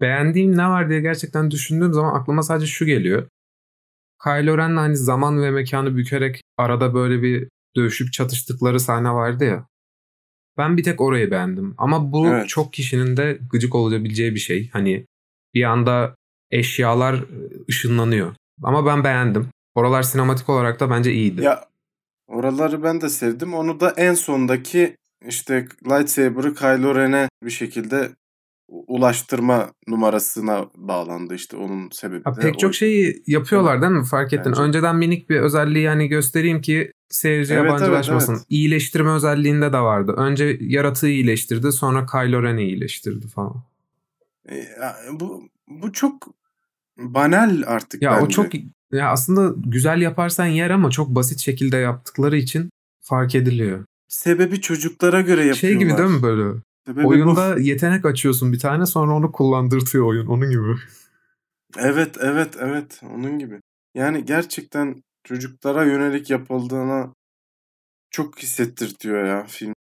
beğendiğim 0.00 0.56
ne 0.56 0.68
var 0.68 0.88
diye 0.88 1.00
gerçekten 1.00 1.50
düşündüğüm 1.50 1.92
zaman 1.92 2.20
aklıma 2.20 2.42
sadece 2.42 2.66
şu 2.66 2.86
geliyor. 2.86 3.28
Kylo 4.24 4.58
Ren'le 4.58 4.76
hani 4.76 4.96
zaman 4.96 5.42
ve 5.42 5.50
mekanı 5.50 5.96
bükerek 5.96 6.40
arada 6.56 6.94
böyle 6.94 7.22
bir 7.22 7.48
dövüşüp 7.76 8.12
çatıştıkları 8.12 8.80
sahne 8.80 9.10
vardı 9.10 9.44
ya. 9.44 9.66
Ben 10.58 10.76
bir 10.76 10.82
tek 10.82 11.00
orayı 11.00 11.30
beğendim. 11.30 11.74
Ama 11.78 12.12
bu 12.12 12.28
evet. 12.28 12.48
çok 12.48 12.72
kişinin 12.72 13.16
de 13.16 13.38
gıcık 13.50 13.74
olabileceği 13.74 14.34
bir 14.34 14.40
şey. 14.40 14.70
Hani 14.70 15.06
bir 15.54 15.64
anda 15.64 16.14
eşyalar 16.50 17.24
ışınlanıyor. 17.68 18.34
Ama 18.62 18.86
ben 18.86 19.04
beğendim. 19.04 19.48
Oralar 19.74 20.02
sinematik 20.02 20.48
olarak 20.48 20.80
da 20.80 20.90
bence 20.90 21.12
iyiydi. 21.12 21.42
Ya 21.42 21.70
Oraları 22.30 22.82
ben 22.82 23.00
de 23.00 23.08
sevdim. 23.08 23.54
Onu 23.54 23.80
da 23.80 23.90
en 23.96 24.14
sondaki 24.14 24.96
işte 25.26 25.66
lightsaber'ı 25.84 26.54
Kylo 26.54 26.94
Ren'e 26.94 27.28
bir 27.44 27.50
şekilde 27.50 28.10
ulaştırma 28.68 29.72
numarasına 29.88 30.66
bağlandı 30.76 31.34
işte 31.34 31.56
onun 31.56 31.90
sebebi 31.90 32.24
ha, 32.24 32.32
pek 32.32 32.54
o. 32.54 32.58
çok 32.58 32.74
şeyi 32.74 33.22
yapıyorlar 33.26 33.82
değil 33.82 33.92
mi? 33.92 34.04
Fark 34.04 34.32
ettin. 34.32 34.52
Bence. 34.52 34.62
Önceden 34.62 34.96
minik 34.96 35.30
bir 35.30 35.40
özelliği 35.40 35.84
yani 35.84 36.08
göstereyim 36.08 36.60
ki 36.60 36.92
seyirci 37.08 37.54
Evet, 37.54 37.64
yabancılaşmasın. 37.64 38.32
evet, 38.32 38.40
evet. 38.40 38.50
İyileştirme 38.50 39.10
özelliğinde 39.10 39.72
de 39.72 39.78
vardı. 39.78 40.14
Önce 40.16 40.58
yaratığı 40.60 41.08
iyileştirdi 41.08 41.72
sonra 41.72 42.06
Kylo 42.06 42.42
Ren'i 42.42 42.62
iyileştirdi 42.62 43.28
falan. 43.28 43.62
E, 44.50 44.64
bu 45.12 45.48
bu 45.68 45.92
çok 45.92 46.39
banal 47.00 47.62
artık 47.66 48.02
Ya 48.02 48.12
bence. 48.12 48.24
o 48.24 48.28
çok 48.28 48.46
ya 48.92 49.10
aslında 49.10 49.54
güzel 49.70 50.00
yaparsan 50.00 50.46
yer 50.46 50.70
ama 50.70 50.90
çok 50.90 51.08
basit 51.08 51.40
şekilde 51.40 51.76
yaptıkları 51.76 52.36
için 52.36 52.70
fark 53.00 53.34
ediliyor. 53.34 53.84
sebebi 54.08 54.60
çocuklara 54.60 55.20
göre 55.20 55.44
yapıyorlar. 55.44 55.54
Şey 55.60 55.76
gibi 55.76 55.98
değil 55.98 56.10
mi 56.10 56.22
böyle? 56.22 56.60
Sebebi 56.86 57.04
bu. 57.04 57.08
Oyunda 57.08 57.58
yetenek 57.58 58.04
açıyorsun 58.04 58.52
bir 58.52 58.58
tane 58.58 58.86
sonra 58.86 59.12
onu 59.14 59.32
kullandırtıyor 59.32 60.04
oyun 60.06 60.26
onun 60.26 60.50
gibi. 60.50 60.76
Evet 61.78 62.16
evet 62.20 62.56
evet 62.60 63.00
onun 63.14 63.38
gibi. 63.38 63.60
Yani 63.94 64.24
gerçekten 64.24 65.02
çocuklara 65.24 65.84
yönelik 65.84 66.30
yapıldığına 66.30 67.12
çok 68.10 68.38
hissettirtiyor 68.38 69.24
ya 69.24 69.44
film. 69.48 69.72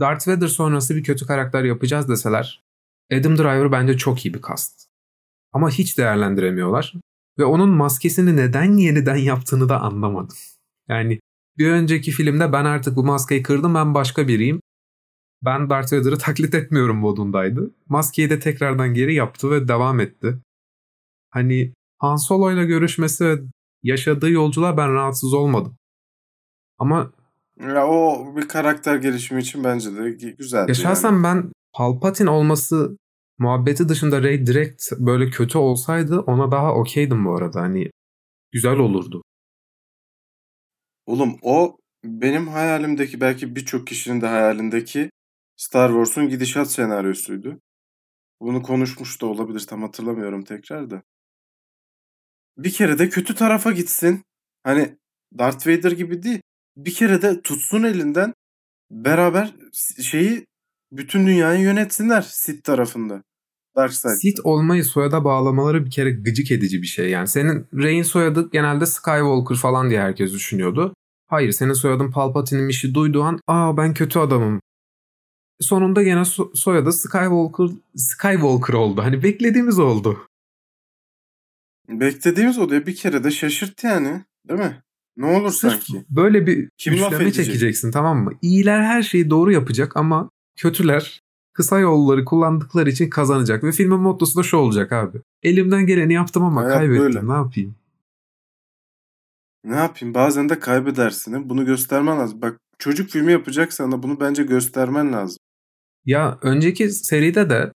Darth 0.00 0.28
Vader 0.28 0.46
sonrası 0.46 0.96
bir 0.96 1.04
kötü 1.04 1.26
karakter 1.26 1.64
yapacağız 1.64 2.08
deseler 2.08 2.62
Adam 3.12 3.38
Driver 3.38 3.72
bence 3.72 3.96
çok 3.96 4.26
iyi 4.26 4.34
bir 4.34 4.42
cast. 4.48 4.87
Ama 5.52 5.70
hiç 5.70 5.98
değerlendiremiyorlar. 5.98 6.94
Ve 7.38 7.44
onun 7.44 7.68
maskesini 7.70 8.36
neden 8.36 8.72
yeniden 8.76 9.16
yaptığını 9.16 9.68
da 9.68 9.80
anlamadım. 9.80 10.36
Yani 10.88 11.20
bir 11.58 11.70
önceki 11.70 12.10
filmde 12.10 12.52
ben 12.52 12.64
artık 12.64 12.96
bu 12.96 13.04
maskeyi 13.04 13.42
kırdım 13.42 13.74
ben 13.74 13.94
başka 13.94 14.28
biriyim. 14.28 14.60
Ben 15.44 15.70
Darth 15.70 15.92
Vader'ı 15.92 16.18
taklit 16.18 16.54
etmiyorum 16.54 16.96
modundaydı. 16.96 17.70
Maskeyi 17.88 18.30
de 18.30 18.38
tekrardan 18.40 18.94
geri 18.94 19.14
yaptı 19.14 19.50
ve 19.50 19.68
devam 19.68 20.00
etti. 20.00 20.38
Hani 21.30 21.72
Han 21.98 22.16
Solo 22.16 22.52
ile 22.52 22.64
görüşmesi 22.64 23.24
ve 23.24 23.38
yaşadığı 23.82 24.30
yolculuğa 24.30 24.76
ben 24.76 24.92
rahatsız 24.92 25.34
olmadım. 25.34 25.76
Ama 26.78 27.12
Ya 27.60 27.86
o 27.86 28.26
bir 28.36 28.48
karakter 28.48 28.96
gelişimi 28.96 29.40
için 29.40 29.64
bence 29.64 29.96
de 29.96 30.10
güzeldi. 30.10 30.66
ya 30.66 30.94
yani. 31.10 31.24
ben 31.24 31.52
Palpatine 31.72 32.30
olması 32.30 32.96
muhabbeti 33.38 33.88
dışında 33.88 34.22
Rey 34.22 34.46
direkt 34.46 34.92
böyle 34.98 35.30
kötü 35.30 35.58
olsaydı 35.58 36.20
ona 36.20 36.50
daha 36.50 36.74
okeydim 36.74 37.24
bu 37.24 37.36
arada. 37.36 37.60
Hani 37.60 37.90
güzel 38.52 38.76
olurdu. 38.76 39.22
Oğlum 41.06 41.38
o 41.42 41.76
benim 42.04 42.48
hayalimdeki 42.48 43.20
belki 43.20 43.56
birçok 43.56 43.86
kişinin 43.86 44.20
de 44.20 44.26
hayalindeki 44.26 45.10
Star 45.56 45.88
Wars'un 45.88 46.28
gidişat 46.28 46.70
senaryosuydu. 46.70 47.60
Bunu 48.40 48.62
konuşmuş 48.62 49.20
da 49.22 49.26
olabilir 49.26 49.66
tam 49.68 49.82
hatırlamıyorum 49.82 50.44
tekrar 50.44 50.90
da. 50.90 51.02
Bir 52.58 52.72
kere 52.72 52.98
de 52.98 53.08
kötü 53.08 53.34
tarafa 53.34 53.72
gitsin. 53.72 54.24
Hani 54.64 54.98
Darth 55.38 55.66
Vader 55.66 55.92
gibi 55.92 56.22
değil. 56.22 56.40
Bir 56.76 56.94
kere 56.94 57.22
de 57.22 57.42
tutsun 57.42 57.82
elinden 57.82 58.34
beraber 58.90 59.54
şeyi 60.02 60.46
bütün 60.92 61.26
dünyayı 61.26 61.60
yönetsinler 61.60 62.22
Sith 62.22 62.62
tarafında. 62.64 63.22
Dark 63.76 63.92
Side. 63.92 64.16
Sith 64.16 64.40
olmayı 64.44 64.84
soyada 64.84 65.24
bağlamaları 65.24 65.84
bir 65.84 65.90
kere 65.90 66.10
gıcık 66.10 66.50
edici 66.50 66.82
bir 66.82 66.86
şey. 66.86 67.10
Yani 67.10 67.28
senin 67.28 67.66
Rey'in 67.74 68.02
soyadı 68.02 68.50
genelde 68.52 68.86
Skywalker 68.86 69.56
falan 69.56 69.90
diye 69.90 70.00
herkes 70.00 70.32
düşünüyordu. 70.32 70.94
Hayır 71.26 71.52
senin 71.52 71.72
soyadın 71.72 72.10
Palpatine'in 72.10 72.68
işi 72.68 72.94
duyduğu 72.94 73.22
an 73.22 73.40
aa 73.46 73.76
ben 73.76 73.94
kötü 73.94 74.18
adamım. 74.18 74.60
Sonunda 75.60 76.02
gene 76.02 76.20
so- 76.20 76.56
soyadı 76.56 76.92
Skywalker 76.92 77.66
Skywalker 77.96 78.74
oldu. 78.74 79.02
Hani 79.02 79.22
beklediğimiz 79.22 79.78
oldu. 79.78 80.26
Beklediğimiz 81.88 82.58
oluyor. 82.58 82.86
Bir 82.86 82.96
kere 82.96 83.24
de 83.24 83.30
şaşırt 83.30 83.84
yani. 83.84 84.24
Değil 84.48 84.60
mi? 84.60 84.82
Ne 85.16 85.26
olur 85.26 85.50
Sırf 85.50 85.72
sanki. 85.72 86.04
böyle 86.10 86.46
bir 86.46 86.68
Kim 86.78 87.00
laf 87.00 87.18
çekeceksin 87.34 87.90
tamam 87.92 88.24
mı? 88.24 88.30
İyiler 88.42 88.82
her 88.82 89.02
şeyi 89.02 89.30
doğru 89.30 89.52
yapacak 89.52 89.96
ama 89.96 90.30
kötüler 90.56 91.20
kısa 91.58 91.78
yolları 91.78 92.24
kullandıkları 92.24 92.90
için 92.90 93.10
kazanacak. 93.10 93.64
Ve 93.64 93.72
filmin 93.72 94.00
mottosu 94.00 94.38
da 94.38 94.42
şu 94.42 94.56
olacak 94.56 94.92
abi. 94.92 95.18
Elimden 95.42 95.86
geleni 95.86 96.12
yaptım 96.12 96.44
ama 96.44 96.60
Hayat 96.62 96.74
kaybettim 96.78 97.04
böyle. 97.04 97.28
ne 97.28 97.32
yapayım? 97.32 97.74
Ne 99.64 99.76
yapayım? 99.76 100.14
Bazen 100.14 100.48
de 100.48 100.58
kaybedersin. 100.58 101.48
Bunu 101.48 101.64
göstermen 101.66 102.18
lazım. 102.18 102.42
Bak 102.42 102.58
çocuk 102.78 103.10
filmi 103.10 103.32
yapacaksan 103.32 103.92
da 103.92 104.02
bunu 104.02 104.20
bence 104.20 104.42
göstermen 104.42 105.12
lazım. 105.12 105.38
Ya 106.04 106.38
önceki 106.42 106.90
seride 106.90 107.50
de 107.50 107.72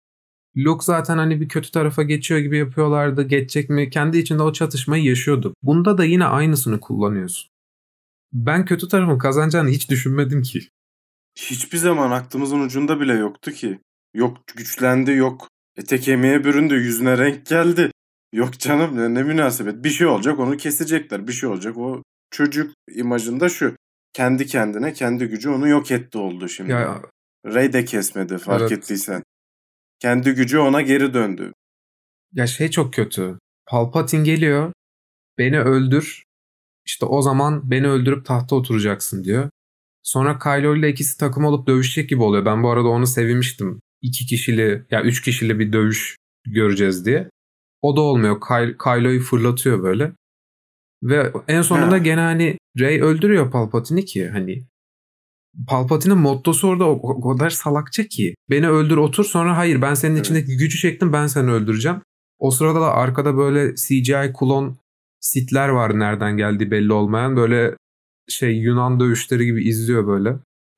Luke 0.56 0.84
zaten 0.84 1.18
hani 1.18 1.40
bir 1.40 1.48
kötü 1.48 1.70
tarafa 1.70 2.02
geçiyor 2.02 2.40
gibi 2.40 2.58
yapıyorlardı. 2.58 3.22
Geçecek 3.22 3.70
mi? 3.70 3.90
Kendi 3.90 4.18
içinde 4.18 4.42
o 4.42 4.52
çatışmayı 4.52 5.04
yaşıyordu. 5.04 5.54
Bunda 5.62 5.98
da 5.98 6.04
yine 6.04 6.24
aynısını 6.24 6.80
kullanıyorsun. 6.80 7.50
Ben 8.32 8.64
kötü 8.64 8.88
tarafın 8.88 9.18
kazanacağını 9.18 9.68
hiç 9.68 9.90
düşünmedim 9.90 10.42
ki. 10.42 10.60
Hiçbir 11.38 11.78
zaman 11.78 12.10
aklımızın 12.10 12.60
ucunda 12.60 13.00
bile 13.00 13.12
yoktu 13.12 13.52
ki. 13.52 13.80
Yok 14.14 14.36
güçlendi 14.56 15.12
yok. 15.12 15.48
Ete 15.76 16.00
kemiğe 16.00 16.44
büründü 16.44 16.74
yüzüne 16.74 17.18
renk 17.18 17.46
geldi. 17.46 17.90
Yok 18.32 18.58
canım 18.58 18.96
ne, 18.96 19.14
ne 19.14 19.22
münasebet. 19.22 19.84
Bir 19.84 19.90
şey 19.90 20.06
olacak 20.06 20.38
onu 20.38 20.56
kesecekler. 20.56 21.26
Bir 21.26 21.32
şey 21.32 21.48
olacak 21.48 21.76
o 21.78 22.02
çocuk 22.30 22.74
imajında 22.94 23.48
şu. 23.48 23.76
Kendi 24.12 24.46
kendine 24.46 24.92
kendi 24.92 25.26
gücü 25.26 25.48
onu 25.50 25.68
yok 25.68 25.90
etti 25.90 26.18
oldu 26.18 26.48
şimdi. 26.48 26.70
Ya 26.70 27.02
Rey 27.46 27.72
de 27.72 27.84
kesmedi 27.84 28.38
fark 28.38 28.60
Evet. 28.60 28.72
ettiysen. 28.72 29.22
Kendi 29.98 30.30
gücü 30.32 30.58
ona 30.58 30.82
geri 30.82 31.14
döndü. 31.14 31.52
Ya 32.32 32.46
şey 32.46 32.70
çok 32.70 32.94
kötü. 32.94 33.38
Palpatine 33.66 34.24
geliyor. 34.24 34.72
Beni 35.38 35.60
öldür. 35.60 36.22
İşte 36.86 37.06
o 37.06 37.22
zaman 37.22 37.70
beni 37.70 37.88
öldürüp 37.88 38.26
tahta 38.26 38.56
oturacaksın 38.56 39.24
diyor. 39.24 39.50
Sonra 40.02 40.38
Kylo 40.38 40.76
ile 40.76 40.88
ikisi 40.88 41.18
takım 41.18 41.44
olup 41.44 41.66
dövüşecek 41.66 42.10
gibi 42.10 42.22
oluyor. 42.22 42.44
Ben 42.44 42.62
bu 42.62 42.70
arada 42.70 42.88
onu 42.88 43.06
sevmiştim. 43.06 43.80
İki 44.02 44.26
kişili 44.26 44.84
ya 44.90 45.02
üç 45.02 45.22
kişili 45.22 45.58
bir 45.58 45.72
dövüş 45.72 46.16
göreceğiz 46.46 47.06
diye. 47.06 47.30
O 47.82 47.96
da 47.96 48.00
olmuyor. 48.00 48.40
Ky- 48.40 48.76
Kylo'yu 48.84 49.20
fırlatıyor 49.20 49.82
böyle. 49.82 50.12
Ve 51.02 51.32
en 51.48 51.62
sonunda 51.62 51.90
Ha. 51.94 51.98
gene 51.98 52.20
hani 52.20 52.58
Rey 52.78 53.00
öldürüyor 53.02 53.50
Palpatine'i 53.50 54.04
ki 54.04 54.28
hani 54.28 54.64
Palpatine'in 55.68 56.18
mottosu 56.18 56.68
orada 56.68 56.84
o, 56.88 57.30
kadar 57.30 57.50
salakça 57.50 58.04
ki. 58.04 58.34
Beni 58.50 58.68
öldür 58.68 58.96
otur 58.96 59.24
sonra 59.24 59.56
hayır 59.56 59.82
ben 59.82 59.94
senin 59.94 60.14
Evet. 60.14 60.24
içindeki 60.24 60.56
gücü 60.56 60.78
çektim 60.78 61.12
ben 61.12 61.26
seni 61.26 61.50
öldüreceğim. 61.50 62.00
O 62.38 62.50
sırada 62.50 62.80
da 62.80 62.92
arkada 62.94 63.36
böyle 63.36 63.74
CGI 63.74 64.32
klon 64.38 64.76
sitler 65.20 65.68
var 65.68 65.98
nereden 65.98 66.36
geldiği 66.36 66.70
belli 66.70 66.92
olmayan. 66.92 67.36
Böyle 67.36 67.76
şey 68.28 68.56
Yunan 68.58 69.00
dövüşleri 69.00 69.44
gibi 69.44 69.68
izliyor 69.68 70.06
böyle. 70.06 70.30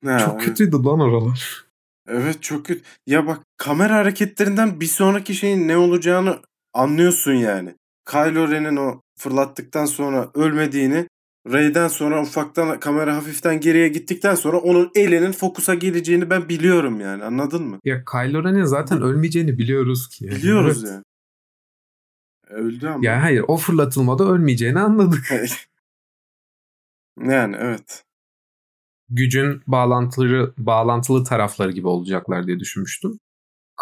Ha, 0.05 0.19
Çok 0.19 0.33
evet. 0.35 0.45
kötüydü 0.45 0.75
lan 0.75 0.99
oralar. 0.99 1.65
Evet 2.07 2.43
çok 2.43 2.65
kötü. 2.65 2.81
Ya 3.07 3.27
bak 3.27 3.39
kamera 3.57 3.95
hareketlerinden 3.95 4.79
bir 4.79 4.85
sonraki 4.85 5.35
şeyin 5.35 5.67
ne 5.67 5.77
olacağını 5.77 6.39
anlıyorsun 6.73 7.33
yani. 7.33 7.75
Kylo 8.11 8.51
Ren'in 8.51 8.75
o 8.75 9.01
fırlattıktan 9.19 9.85
sonra 9.85 10.29
ölmediğini 10.33 11.07
Rey'den 11.51 11.87
sonra 11.87 12.21
ufaktan 12.21 12.79
kamera 12.79 13.15
hafiften 13.15 13.59
geriye 13.59 13.87
gittikten 13.87 14.35
sonra 14.35 14.57
onun 14.57 14.91
elinin 14.95 15.31
fokusa 15.31 15.73
geleceğini 15.73 16.29
ben 16.29 16.49
biliyorum 16.49 16.99
yani 16.99 17.23
anladın 17.23 17.63
mı? 17.63 17.79
Ya 17.85 18.03
Kylo 18.05 18.43
Ren'in 18.43 18.63
zaten 18.65 19.01
ölmeyeceğini 19.01 19.57
biliyoruz 19.57 20.09
ki. 20.09 20.25
yani. 20.25 20.35
Biliyoruz 20.37 20.83
Evet. 20.83 20.93
yani. 20.93 21.03
Öldü 22.49 22.87
ama. 22.87 23.05
Ya 23.05 23.23
hayır 23.23 23.43
o 23.47 23.57
fırlatılmada 23.57 24.23
ölmeyeceğini 24.23 24.79
anladık. 24.79 25.31
Yani 27.17 27.55
evet. 27.59 28.03
gücün 29.09 29.61
bağlantıları 29.67 30.53
bağlantılı 30.57 31.23
tarafları 31.23 31.71
gibi 31.71 31.87
olacaklar 31.87 32.47
diye 32.47 32.59
düşünmüştüm. 32.59 33.19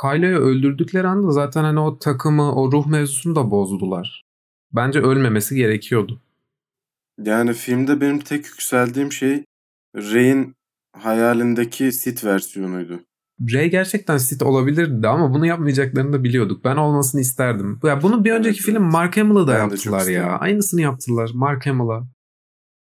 Kylo'yu 0.01 0.37
öldürdükleri 0.37 1.07
anda 1.07 1.31
zaten 1.31 1.63
hani 1.63 1.79
o 1.79 1.99
takımı, 1.99 2.55
o 2.55 2.71
ruh 2.71 2.85
mevzusunu 2.85 3.35
da 3.35 3.51
bozdular. 3.51 4.23
Bence 4.71 4.99
ölmemesi 4.99 5.55
gerekiyordu. 5.55 6.21
Yani 7.23 7.53
filmde 7.53 8.01
benim 8.01 8.19
tek 8.19 8.45
yükseldiğim 8.45 9.11
şey 9.11 9.43
Rey'in 9.95 10.55
hayalindeki 10.97 11.91
Sith 11.91 12.25
versiyonuydu. 12.25 12.99
Rey 13.53 13.69
gerçekten 13.69 14.17
Sith 14.17 14.43
olabilirdi 14.43 15.07
ama 15.07 15.33
bunu 15.33 15.45
yapmayacaklarını 15.45 16.13
da 16.13 16.23
biliyorduk. 16.23 16.65
Ben 16.65 16.75
olmasını 16.75 17.21
isterdim. 17.21 17.79
Ya 17.83 18.01
bunu 18.01 18.25
bir 18.25 18.31
önceki 18.31 18.57
Evet, 18.57 18.65
film. 18.65 18.83
Mark 18.83 19.17
Hamill'a 19.17 19.47
da 19.47 19.53
Ben 19.53 19.59
yaptılar 19.59 20.07
ya. 20.07 20.39
Aynısını 20.39 20.81
yaptılar 20.81 21.31
Mark 21.33 21.65
Hamill'a. 21.65 22.07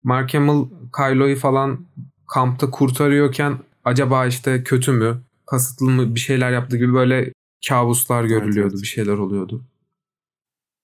Mark 0.08 0.34
Hamill 0.34 0.70
Kylo'yu 0.98 1.36
falan 1.36 1.86
kampta 2.34 2.72
kurtarıyorken 2.72 3.60
acaba 3.84 4.26
işte 4.26 4.64
kötü 4.64 4.92
mü, 4.92 5.22
kasıtlı 5.46 5.86
mı 5.86 6.16
bir 6.16 6.20
şeyler 6.20 6.52
yaptı 6.52 6.78
gibi 6.78 6.94
böyle 6.94 7.34
kabuslar 7.70 8.24
görülüyordu, 8.24 8.74
evet. 8.74 8.82
bir 8.82 8.88
şeyler 8.88 9.14
oluyordu. 9.14 9.66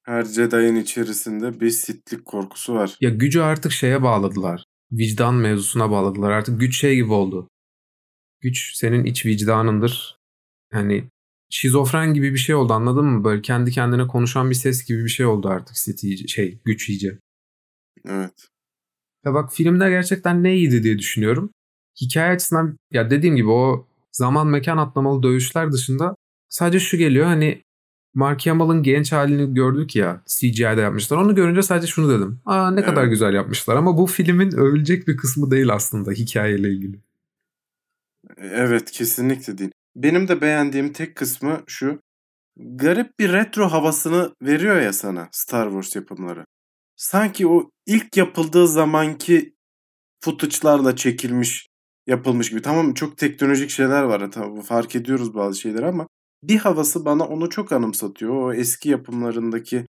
Her 0.05 0.25
Jedi'ın 0.25 0.75
içerisinde 0.75 1.59
bir 1.59 1.69
Sith'lik 1.69 2.25
korkusu 2.25 2.73
var. 2.73 2.97
Ya 3.01 3.09
gücü 3.09 3.41
artık 3.41 3.71
şeye 3.71 4.03
bağladılar. 4.03 4.63
vicdan 4.91 5.35
mevzusuna 5.35 5.91
bağladılar. 5.91 6.31
Artık 6.31 6.59
güç 6.59 6.79
şey 6.79 6.95
gibi 6.95 7.13
oldu. 7.13 7.47
Güç 8.41 8.75
senin 8.75 9.05
iç 9.05 9.25
vicdanındır. 9.25 10.17
Yani 10.73 11.03
şizofren 11.49 12.13
gibi 12.13 12.33
bir 12.33 12.37
şey 12.37 12.55
oldu 12.55 12.73
anladın 12.73 13.05
mı? 13.05 13.23
Böyle 13.23 13.41
kendi 13.41 13.71
kendine 13.71 14.07
konuşan 14.07 14.49
bir 14.49 14.55
ses 14.55 14.85
gibi 14.85 15.03
bir 15.03 15.09
şey 15.09 15.25
oldu 15.25 15.47
artık 15.47 15.75
City 15.75 16.15
şey 16.27 16.59
güç 16.65 16.89
iyice. 16.89 17.19
Evet. 18.05 18.52
Ya 19.25 19.33
bak 19.33 19.53
filmde 19.53 19.89
gerçekten 19.89 20.43
ne 20.43 20.55
iyiydi 20.55 20.83
diye 20.83 20.99
düşünüyorum. 20.99 21.49
Hikaye 22.01 22.31
açısından 22.31 22.77
ya 22.91 23.09
dediğim 23.09 23.35
gibi 23.35 23.49
o 23.49 23.87
zaman 24.11 24.47
mekan 24.47 24.77
atlamalı 24.77 25.23
dövüşler 25.23 25.71
dışında 25.71 26.15
sadece 26.49 26.79
şu 26.79 26.97
geliyor 26.97 27.25
hani 27.25 27.63
Mark 28.13 28.47
Hamill'ın 28.47 28.83
genç 28.83 29.11
halini 29.11 29.53
gördük 29.53 29.95
ya 29.95 30.21
CGI'de 30.25 30.81
yapmışlar. 30.81 31.17
Onu 31.17 31.35
görünce 31.35 31.61
sadece 31.61 31.87
şunu 31.87 32.09
dedim. 32.17 32.39
Aa 32.45 32.71
ne 32.71 32.79
evet. 32.79 32.89
kadar 32.89 33.05
güzel 33.05 33.33
yapmışlar 33.33 33.75
ama 33.75 33.97
bu 33.97 34.07
filmin 34.07 34.51
övülecek 34.51 35.07
bir 35.07 35.17
kısmı 35.17 35.51
değil 35.51 35.73
aslında 35.73 36.11
hikayeyle 36.11 36.69
ilgili. 36.69 36.99
Evet 38.39 38.91
kesinlikle 38.91 39.57
değil. 39.57 39.71
Benim 39.95 40.27
de 40.27 40.41
beğendiğim 40.41 40.93
tek 40.93 41.15
kısmı 41.15 41.63
şu. 41.67 41.99
Garip 42.57 43.19
bir 43.19 43.33
retro 43.33 43.69
havasını 43.69 44.31
veriyor 44.41 44.81
ya 44.81 44.93
sana 44.93 45.29
Star 45.31 45.65
Wars 45.65 45.95
yapımları. 45.95 46.45
Sanki 47.03 47.48
o 47.48 47.69
ilk 47.86 48.17
yapıldığı 48.17 48.67
zamanki 48.67 49.53
footage'larla 50.24 50.95
çekilmiş, 50.95 51.67
yapılmış 52.07 52.50
gibi. 52.50 52.62
Tamam 52.62 52.93
çok 52.93 53.17
teknolojik 53.17 53.69
şeyler 53.69 54.03
var. 54.03 54.31
Tamam 54.31 54.62
fark 54.62 54.95
ediyoruz 54.95 55.36
bazı 55.36 55.60
şeyleri 55.60 55.86
ama 55.86 56.07
bir 56.43 56.57
havası 56.57 57.05
bana 57.05 57.24
onu 57.24 57.50
çok 57.50 57.72
anımsatıyor. 57.72 58.36
O 58.36 58.53
eski 58.53 58.89
yapımlarındaki 58.89 59.86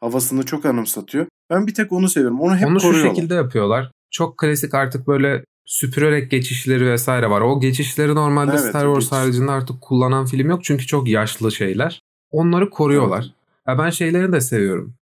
havasını 0.00 0.46
çok 0.46 0.66
anımsatıyor. 0.66 1.26
Ben 1.50 1.66
bir 1.66 1.74
tek 1.74 1.92
onu 1.92 2.08
seviyorum. 2.08 2.40
Onu 2.40 2.56
hep 2.56 2.68
onu 2.68 2.78
koruyorlar. 2.78 3.00
Onu 3.00 3.10
şu 3.10 3.16
şekilde 3.16 3.34
yapıyorlar. 3.34 3.90
Çok 4.10 4.38
klasik 4.38 4.74
artık 4.74 5.06
böyle 5.06 5.44
süpürerek 5.66 6.30
geçişleri 6.30 6.86
vesaire 6.86 7.30
var. 7.30 7.40
O 7.40 7.60
geçişleri 7.60 8.14
normalde 8.14 8.52
evet, 8.52 8.60
Star 8.60 8.82
Wars 8.82 8.98
geçiş. 8.98 9.12
haricinde 9.12 9.50
artık 9.50 9.80
kullanan 9.80 10.26
film 10.26 10.50
yok 10.50 10.64
çünkü 10.64 10.86
çok 10.86 11.08
yaşlı 11.08 11.52
şeyler. 11.52 12.00
Onları 12.30 12.70
koruyorlar. 12.70 13.22
Evet. 13.22 13.34
Ya 13.66 13.78
ben 13.78 13.90
şeyleri 13.90 14.32
de 14.32 14.40
seviyorum. 14.40 14.94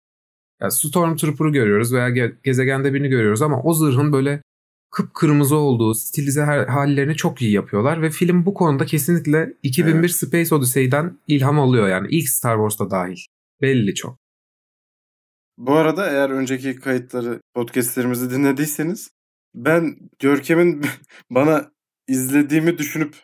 Ya 0.63 0.71
Stormtrooper'ı 0.71 1.53
görüyoruz 1.53 1.93
veya 1.93 2.09
ge- 2.09 2.37
gezegende 2.43 2.95
birini 2.95 3.09
görüyoruz 3.09 3.43
ama 3.43 3.63
o 3.63 3.75
zırhın 3.75 4.13
böyle 4.13 4.43
kıpkırmızı 4.91 5.57
olduğu 5.57 5.95
stilize 5.95 6.43
hallerini 6.69 7.17
çok 7.17 7.43
iyi 7.43 7.53
yapıyorlar 7.53 8.03
ve 8.03 8.11
film 8.11 8.47
bu 8.47 8.55
konuda 8.55 8.87
kesinlikle 8.87 9.55
2001 9.63 9.99
evet. 9.99 10.11
Space 10.11 10.55
Odyssey'den 10.55 11.19
ilham 11.27 11.61
alıyor 11.61 11.89
yani 11.89 12.09
ilk 12.11 12.29
Star 12.29 12.57
Wars'ta 12.57 12.91
dahil. 12.91 13.19
Belli 13.63 13.95
çok. 13.95 14.19
Bu 15.59 15.75
arada 15.75 16.11
eğer 16.11 16.31
önceki 16.31 16.77
kayıtları, 16.77 17.41
podcastlerimizi 17.55 18.31
dinlediyseniz 18.31 19.11
ben 19.55 19.97
Görkem'in 20.19 20.85
bana 21.31 21.71
izlediğimi 22.09 22.79
düşünüp 22.79 23.17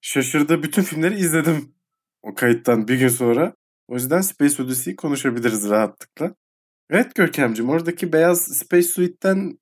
şaşırdığı 0.00 0.62
bütün 0.62 0.82
filmleri 0.82 1.14
izledim 1.14 1.74
o 2.22 2.34
kayıttan 2.34 2.88
bir 2.88 2.98
gün 2.98 3.08
sonra. 3.08 3.54
O 3.88 3.94
yüzden 3.94 4.20
Space 4.20 4.62
Odyssey'i 4.62 4.96
konuşabiliriz 4.96 5.70
rahatlıkla. 5.70 6.34
Evet 6.92 7.14
Görkem'cim 7.14 7.68
oradaki 7.68 8.12
beyaz 8.12 8.58
Space 8.58 8.82
Suite'den 8.82 9.58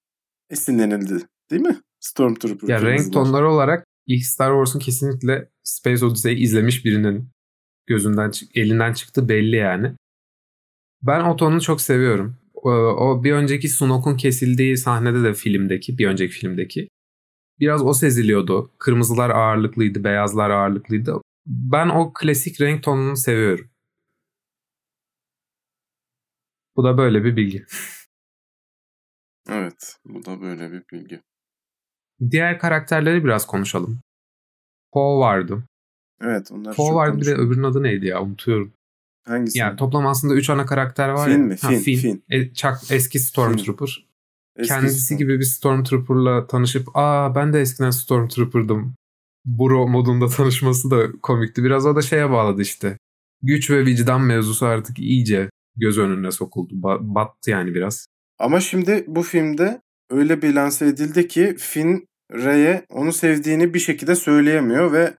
esinlenildi 0.51 1.15
değil 1.51 1.63
mi? 1.63 1.81
Stormtrooper. 2.01 2.69
Ya 2.69 2.83
renk 2.83 3.13
tonları 3.13 3.51
olarak 3.51 3.87
ilk 4.07 4.25
Star 4.25 4.51
Wars'un 4.51 4.79
kesinlikle 4.79 5.49
Space 5.63 6.05
Odyssey'i 6.05 6.39
izlemiş 6.39 6.85
birinin 6.85 7.29
gözünden 7.87 8.33
elinden 8.55 8.93
çıktı 8.93 9.29
belli 9.29 9.57
yani. 9.57 9.93
Ben 11.03 11.25
o 11.25 11.37
tonu 11.37 11.61
çok 11.61 11.81
seviyorum. 11.81 12.37
O, 12.55 12.71
o 12.71 13.25
bir 13.25 13.33
önceki 13.33 13.69
Snoke'un 13.69 14.17
kesildiği 14.17 14.77
sahnede 14.77 15.23
de 15.23 15.35
filmdeki, 15.35 15.99
bir 15.99 16.07
önceki 16.07 16.33
filmdeki 16.33 16.89
biraz 17.61 17.83
o 17.83 17.93
seziliyordu. 17.93 18.71
Kırmızılar 18.79 19.31
ağırlıklıydı, 19.31 20.05
beyazlar 20.05 20.51
ağırlıklıydı. 20.51 21.21
Ben 21.47 21.89
o 21.89 22.13
klasik 22.13 22.61
renk 22.61 22.83
tonunu 22.83 23.17
seviyorum. 23.17 23.71
Bu 26.81 26.85
da 26.85 26.99
böyle 26.99 27.25
bir 27.25 27.37
bilgi. 27.37 27.67
Evet, 29.49 29.97
bu 30.05 30.25
da 30.25 30.41
böyle 30.41 30.73
bir 30.73 30.83
bilgi. 30.93 31.23
Diğer 32.31 32.59
karakterleri 32.59 33.25
biraz 33.25 33.47
konuşalım. 33.47 34.01
Poe 34.93 35.21
vardı. 35.21 35.65
Evet, 36.21 36.53
onlar 36.53 36.77
Poe 36.77 36.95
vardı 36.95 37.21
bir 37.21 37.27
de 37.27 37.35
öbürünün 37.35 37.63
adı 37.63 37.83
neydi 37.83 38.07
ya 38.07 38.23
unutuyorum. 38.23 38.73
Hangisi? 39.27 39.59
Yani 39.59 39.77
toplam 39.77 40.07
aslında 40.07 40.35
3 40.35 40.51
ana 40.51 40.67
karakter 40.67 41.09
var 41.09 41.29
Finn 41.31 41.39
ya. 41.39 41.47
mi? 41.47 41.57
Finn, 41.57 41.69
ha, 41.69 41.79
Finn. 41.79 41.99
Finn. 41.99 42.23
E, 42.31 42.55
Chuck, 42.55 42.91
eski 42.91 43.19
Stormtrooper. 43.19 44.07
Eski 44.57 44.69
Kendisi 44.69 45.17
gibi 45.17 45.39
bir 45.39 45.45
Stormtrooper'la 45.45 46.47
tanışıp 46.47 46.89
aa 46.95 47.35
ben 47.35 47.53
de 47.53 47.61
eskiden 47.61 47.91
Stormtrooper'dım. 47.91 48.95
Bro 49.45 49.89
modunda 49.89 50.29
tanışması 50.29 50.91
da 50.91 51.13
komikti. 51.23 51.65
Biraz 51.65 51.87
o 51.87 51.97
da 51.97 52.03
şeye 52.03 52.31
bağladı 52.31 52.63
işte. 52.63 52.99
Güç 53.43 53.71
ve 53.71 53.87
vicdan 53.87 54.23
mevzusu 54.23 54.67
artık 54.67 54.99
iyice 54.99 55.51
göz 55.81 55.99
önüne 55.99 56.31
sokuldu. 56.31 56.75
Ba- 56.75 57.15
battı 57.15 57.51
yani 57.51 57.75
biraz. 57.75 58.07
Ama 58.39 58.61
şimdi 58.61 59.05
bu 59.07 59.23
filmde 59.23 59.81
öyle 60.11 60.43
bir 60.43 60.55
lanse 60.55 60.87
edildi 60.87 61.29
ki 61.29 61.57
Finn 61.59 62.07
Rey'e 62.33 62.87
onu 62.89 63.13
sevdiğini 63.13 63.75
bir 63.75 63.79
şekilde 63.79 64.15
söyleyemiyor 64.15 64.93
ve 64.93 65.15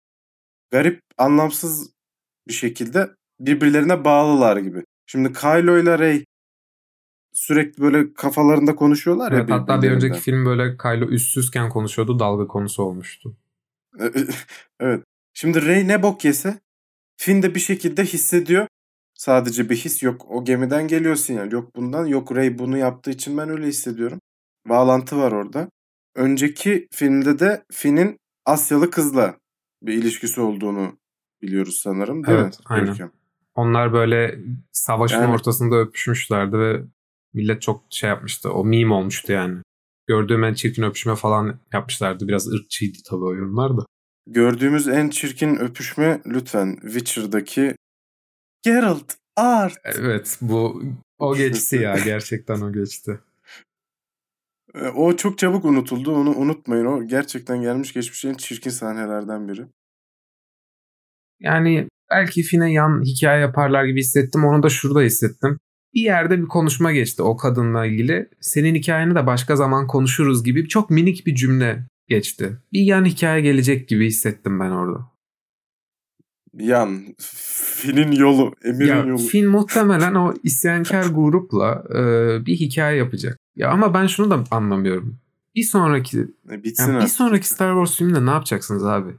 garip, 0.71 1.01
anlamsız 1.17 1.91
bir 2.47 2.53
şekilde 2.53 3.09
birbirlerine 3.39 4.05
bağlılar 4.05 4.57
gibi. 4.57 4.83
Şimdi 5.05 5.33
Kylo 5.33 5.77
ile 5.77 5.99
Rey 5.99 6.25
sürekli 7.33 7.83
böyle 7.83 8.13
kafalarında 8.13 8.75
konuşuyorlar 8.75 9.31
evet, 9.31 9.49
ya. 9.49 9.55
Hatta 9.55 9.81
bir 9.81 9.91
önceki 9.91 10.19
film 10.19 10.45
böyle 10.45 10.77
Kylo 10.77 11.05
üstsüzken 11.05 11.69
konuşuyordu. 11.69 12.19
Dalga 12.19 12.47
konusu 12.47 12.83
olmuştu. 12.83 13.37
evet. 14.79 15.03
Şimdi 15.33 15.65
Rey 15.65 15.87
ne 15.87 16.03
bok 16.03 16.25
yese 16.25 16.59
Finn 17.17 17.41
de 17.41 17.55
bir 17.55 17.59
şekilde 17.59 18.03
hissediyor. 18.03 18.67
Sadece 19.21 19.69
bir 19.69 19.75
his 19.75 20.03
yok. 20.03 20.25
O 20.29 20.45
gemiden 20.45 20.87
geliyor 20.87 21.15
sinyal. 21.15 21.51
Yok 21.51 21.75
bundan. 21.75 22.05
Yok 22.05 22.35
Rey 22.35 22.59
bunu 22.59 22.77
yaptığı 22.77 23.11
için 23.11 23.37
ben 23.37 23.49
öyle 23.49 23.67
hissediyorum. 23.67 24.19
Bağlantı 24.69 25.17
var 25.17 25.31
orada. 25.31 25.69
Önceki 26.15 26.87
filmde 26.91 27.39
de 27.39 27.63
Finn'in 27.71 28.17
Asyalı 28.45 28.91
kızla 28.91 29.35
bir 29.83 29.93
ilişkisi 29.93 30.41
olduğunu 30.41 30.97
biliyoruz 31.41 31.79
sanırım 31.83 32.25
değil 32.25 32.37
evet, 32.37 32.59
mi? 32.59 32.65
Aynen. 32.65 32.85
Görkem? 32.85 33.11
Onlar 33.55 33.93
böyle 33.93 34.39
savaşın 34.71 35.21
yani, 35.21 35.33
ortasında 35.33 35.75
öpüşmüşlerdi 35.75 36.57
ve 36.59 36.81
millet 37.33 37.61
çok 37.61 37.83
şey 37.89 38.09
yapmıştı. 38.09 38.53
O 38.53 38.65
meme 38.65 38.93
olmuştu 38.93 39.31
yani. 39.31 39.61
Gördüğüm 40.07 40.43
en 40.43 40.53
çirkin 40.53 40.83
öpüşme 40.83 41.15
falan 41.15 41.59
yapmışlardı. 41.73 42.27
Biraz 42.27 42.47
ırkçıydı 42.47 42.97
tabii 43.09 43.23
o 43.23 43.35
yorumlar 43.35 43.77
da. 43.77 43.85
Gördüğümüz 44.27 44.87
en 44.87 45.09
çirkin 45.09 45.55
öpüşme 45.55 46.21
lütfen 46.25 46.77
Witcher'daki 46.81 47.75
Geralt 48.63 49.13
Art. 49.35 49.73
Evet 49.83 50.37
bu 50.41 50.83
o 51.19 51.35
geçti 51.35 51.75
ya 51.75 51.95
gerçekten 52.05 52.61
o 52.61 52.73
geçti. 52.73 53.19
E, 54.75 54.87
o 54.87 55.15
çok 55.15 55.37
çabuk 55.37 55.65
unutuldu. 55.65 56.15
Onu 56.15 56.35
unutmayın. 56.35 56.85
O 56.85 57.07
gerçekten 57.07 57.61
gelmiş 57.61 57.93
geçmiş 57.93 58.25
en 58.25 58.33
çirkin 58.33 58.69
sahnelerden 58.69 59.47
biri. 59.47 59.65
Yani 61.39 61.87
belki 62.11 62.43
Fine 62.43 62.71
yan 62.71 63.03
hikaye 63.05 63.41
yaparlar 63.41 63.85
gibi 63.85 63.99
hissettim. 63.99 64.45
Onu 64.45 64.63
da 64.63 64.69
şurada 64.69 65.01
hissettim. 65.01 65.59
Bir 65.93 66.01
yerde 66.01 66.41
bir 66.41 66.47
konuşma 66.47 66.91
geçti 66.91 67.23
o 67.23 67.37
kadınla 67.37 67.85
ilgili. 67.85 68.29
Senin 68.41 68.75
hikayeni 68.75 69.15
de 69.15 69.27
başka 69.27 69.55
zaman 69.55 69.87
konuşuruz 69.87 70.43
gibi 70.43 70.67
çok 70.67 70.89
minik 70.89 71.25
bir 71.25 71.35
cümle 71.35 71.87
geçti. 72.07 72.57
Bir 72.73 72.81
yan 72.81 73.05
hikaye 73.05 73.41
gelecek 73.41 73.87
gibi 73.87 74.07
hissettim 74.07 74.59
ben 74.59 74.69
orada. 74.69 75.10
Yan. 76.53 77.15
Fin'in 77.19 78.11
yolu. 78.11 78.53
Emir'in 78.63 78.87
ya, 78.87 79.03
yolu. 79.03 79.17
Fin 79.17 79.47
muhtemelen 79.47 80.15
o 80.15 80.33
isyankar 80.43 81.05
grupla 81.05 81.83
e, 81.89 81.99
bir 82.45 82.55
hikaye 82.55 82.97
yapacak. 82.97 83.37
Ya 83.55 83.69
ama 83.69 83.93
ben 83.93 84.07
şunu 84.07 84.31
da 84.31 84.43
anlamıyorum. 84.51 85.19
Bir 85.55 85.63
sonraki 85.63 86.27
e, 86.51 86.63
Bitsin 86.63 86.93
yani 86.93 87.03
bir 87.03 87.07
sonraki 87.07 87.47
Star 87.47 87.73
Wars 87.73 87.97
filminde 87.97 88.25
ne 88.25 88.29
yapacaksınız 88.29 88.85
abi? 88.85 89.11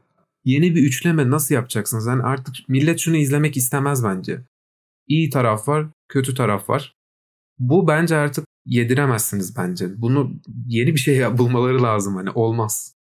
Yeni 0.44 0.74
bir 0.74 0.82
üçleme 0.82 1.30
nasıl 1.30 1.54
yapacaksınız? 1.54 2.06
Yani 2.06 2.22
artık 2.22 2.54
millet 2.68 2.98
şunu 2.98 3.16
izlemek 3.16 3.56
istemez 3.56 4.04
bence. 4.04 4.40
İyi 5.06 5.30
taraf 5.30 5.68
var, 5.68 5.86
kötü 6.08 6.34
taraf 6.34 6.70
var. 6.70 6.94
Bu 7.58 7.88
bence 7.88 8.16
artık 8.16 8.46
yediremezsiniz 8.66 9.56
bence. 9.56 9.86
Bunu 10.02 10.32
yeni 10.66 10.94
bir 10.94 10.98
şey 10.98 11.38
bulmaları 11.38 11.82
lazım 11.82 12.16
hani 12.16 12.30
olmaz. 12.30 12.94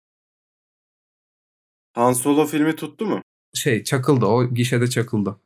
Han 1.92 2.12
Solo 2.12 2.46
filmi 2.46 2.76
tuttu 2.76 3.06
mu? 3.06 3.22
Şey 3.54 3.84
çakıldı 3.84 4.26
o 4.26 4.54
gişede 4.54 4.86
çakıldı. 4.86 5.40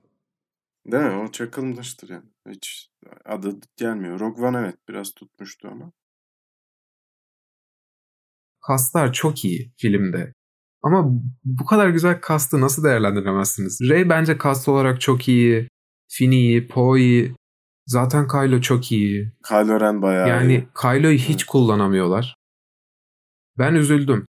Değil 0.87 1.05
mi? 1.05 1.11
O 1.11 1.33
çakılmıştır 1.33 2.09
yani. 2.09 2.25
Hiç 2.49 2.91
adı 3.25 3.61
gelmiyor. 3.77 4.21
Rogue 4.21 4.47
One 4.47 4.59
evet 4.59 4.77
biraz 4.89 5.15
tutmuştu 5.15 5.69
ama. 5.73 5.93
Kastlar 8.67 9.13
çok 9.13 9.45
iyi 9.45 9.73
filmde. 9.77 10.35
Ama 10.83 11.05
bu 11.45 11.65
kadar 11.67 11.89
güzel 11.89 12.21
kastı 12.21 12.61
nasıl 12.61 12.85
değerlendiremezsiniz? 12.85 13.81
Rey 13.81 14.09
bence 14.09 14.39
kast 14.39 14.69
olarak 14.69 15.01
çok 15.01 15.29
iyi. 15.29 15.69
Finn 16.09 16.31
iyi, 16.31 16.69
Poe 16.69 17.01
iyi. 17.01 17.35
Zaten 17.87 18.29
Kylo 18.29 18.61
çok 18.61 18.93
iyi. 18.93 19.33
Kylo 19.49 19.81
Ren 19.81 20.03
bayağı 20.03 20.29
Yani 20.29 20.53
iyi. 20.53 20.69
Kylo'yu 20.83 21.19
hiç 21.19 21.31
evet. 21.31 21.47
kullanamıyorlar. 21.47 22.37
Ben 23.59 23.75
üzüldüm. 23.75 24.27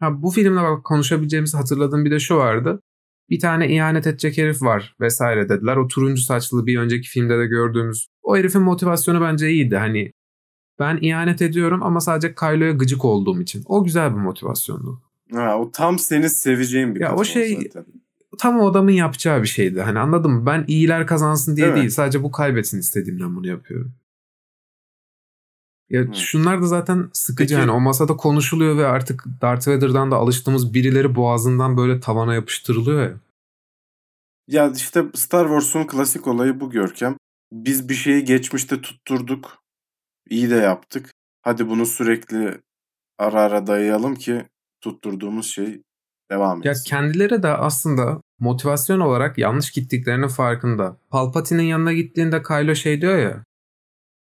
Ha, 0.00 0.22
bu 0.22 0.30
filmle 0.30 0.62
bak 0.62 0.84
konuşabileceğimiz 0.84 1.54
hatırladığım 1.54 2.04
bir 2.04 2.10
de 2.10 2.20
şu 2.20 2.36
vardı. 2.36 2.80
Bir 3.30 3.40
tane 3.40 3.74
ihanet 3.74 4.06
edecek 4.06 4.38
herif 4.38 4.62
var 4.62 4.96
vesaire 5.00 5.48
dediler. 5.48 5.76
O 5.76 5.88
turuncu 5.88 6.22
saçlı 6.22 6.66
bir 6.66 6.78
önceki 6.78 7.08
filmde 7.08 7.38
de 7.38 7.46
gördüğümüz. 7.46 8.06
O 8.22 8.36
herifin 8.36 8.62
motivasyonu 8.62 9.20
bence 9.20 9.50
iyiydi. 9.50 9.76
Hani 9.76 10.12
ben 10.78 10.98
ihanet 11.00 11.42
ediyorum 11.42 11.82
ama 11.82 12.00
sadece 12.00 12.34
Kylo'ya 12.34 12.72
gıcık 12.72 13.04
olduğum 13.04 13.40
için. 13.40 13.62
O 13.66 13.84
güzel 13.84 14.10
bir 14.10 14.20
motivasyondu. 14.20 15.02
Ha, 15.32 15.58
o 15.58 15.70
tam 15.70 15.98
seni 15.98 16.30
seveceğin 16.30 16.94
bir 16.94 17.00
Ya 17.00 17.14
o 17.14 17.24
şey 17.24 17.56
zaten. 17.56 17.84
tam 18.38 18.60
o 18.60 18.70
adamın 18.70 18.90
yapacağı 18.90 19.42
bir 19.42 19.48
şeydi. 19.48 19.80
Hani 19.80 19.98
anladım 19.98 20.32
mı? 20.32 20.46
Ben 20.46 20.64
iyiler 20.68 21.06
kazansın 21.06 21.56
diye 21.56 21.66
değil. 21.66 21.76
değil. 21.76 21.90
Sadece 21.90 22.22
bu 22.22 22.30
kaybetsin 22.30 22.78
istediğimden 22.78 23.36
bunu 23.36 23.46
yapıyorum. 23.48 23.92
Ya 25.92 26.00
Hı. 26.00 26.14
şunlar 26.14 26.62
da 26.62 26.66
zaten 26.66 27.10
sıkıcı 27.12 27.54
Peki. 27.54 27.60
yani 27.60 27.70
o 27.70 27.80
masada 27.80 28.16
konuşuluyor 28.16 28.76
ve 28.76 28.86
artık 28.86 29.24
Darth 29.42 29.68
Vader'dan 29.68 30.10
da 30.10 30.16
alıştığımız 30.16 30.74
birileri 30.74 31.14
boğazından 31.14 31.76
böyle 31.76 32.00
tavana 32.00 32.34
yapıştırılıyor 32.34 33.02
ya. 33.02 33.14
Ya 34.48 34.72
işte 34.76 35.04
Star 35.14 35.44
Wars'un 35.44 35.86
klasik 35.86 36.26
olayı 36.26 36.60
bu 36.60 36.70
Görkem. 36.70 37.16
Biz 37.52 37.88
bir 37.88 37.94
şeyi 37.94 38.24
geçmişte 38.24 38.80
tutturduk. 38.80 39.58
İyi 40.30 40.50
de 40.50 40.54
yaptık. 40.54 41.10
Hadi 41.42 41.68
bunu 41.68 41.86
sürekli 41.86 42.60
ara 43.18 43.40
ara 43.40 43.66
dayayalım 43.66 44.14
ki 44.14 44.44
tutturduğumuz 44.80 45.46
şey 45.46 45.82
devam 46.30 46.58
etsin. 46.58 46.68
Ya 46.68 46.74
kendileri 46.86 47.42
de 47.42 47.48
aslında 47.48 48.20
motivasyon 48.38 49.00
olarak 49.00 49.38
yanlış 49.38 49.70
gittiklerinin 49.70 50.28
farkında. 50.28 50.96
Palpatine'in 51.10 51.66
yanına 51.66 51.92
gittiğinde 51.92 52.42
Kylo 52.42 52.74
şey 52.74 53.00
diyor 53.00 53.18
ya 53.18 53.44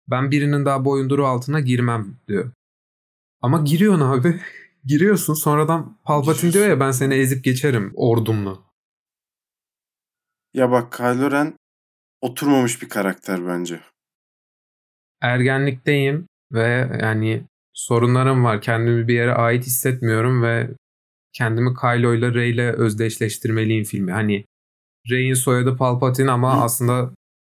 ben 0.08 0.32
birinin 0.32 0.66
daha 0.66 0.86
boyunduru 0.86 1.28
altına 1.28 1.60
girmem 1.60 2.16
diyor. 2.28 2.52
Ama 3.42 3.62
giriyorsun 3.62 4.02
abi. 4.02 4.42
Giriyorsun 4.86 5.34
sonradan 5.34 5.98
Palpatine 6.04 6.54
diyor 6.54 6.68
ya 6.68 6.80
ben 6.80 6.92
seni 6.92 7.14
ezip 7.14 7.44
geçerim 7.44 7.94
ordumla. 7.96 8.60
Ya 10.54 10.72
bak 10.72 10.94
Kylo 10.94 11.32
Ren 11.32 11.54
oturmamış 12.22 12.82
bir 12.82 12.90
karakter 12.90 13.48
bence. 13.48 13.80
Ergenlikteyim 15.22 16.28
ve 16.52 16.98
yani 17.02 17.48
sorunlarım 17.74 18.44
var. 18.44 18.62
Kendimi 18.62 19.08
bir 19.08 19.14
yere 19.14 19.34
ait 19.34 19.66
hissetmiyorum 19.66 20.44
ve 20.44 20.70
kendimi 21.34 21.74
Kylo 21.74 22.14
ile 22.14 22.34
Rey 22.34 22.52
ile 22.52 22.72
özdeşleştirmeliyim 22.72 23.84
filmi. 23.84 24.12
Hani 24.12 24.46
Rey'in 25.10 25.34
soyadı 25.34 25.78
Palpatine 25.78 26.32
ama 26.32 26.58
Hı. 26.58 26.62
aslında 26.62 27.12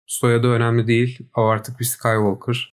Soyadı 0.07 0.47
önemli 0.47 0.87
değil. 0.87 1.19
O 1.35 1.41
artık 1.41 1.79
bir 1.79 1.85
Skywalker. 1.85 2.73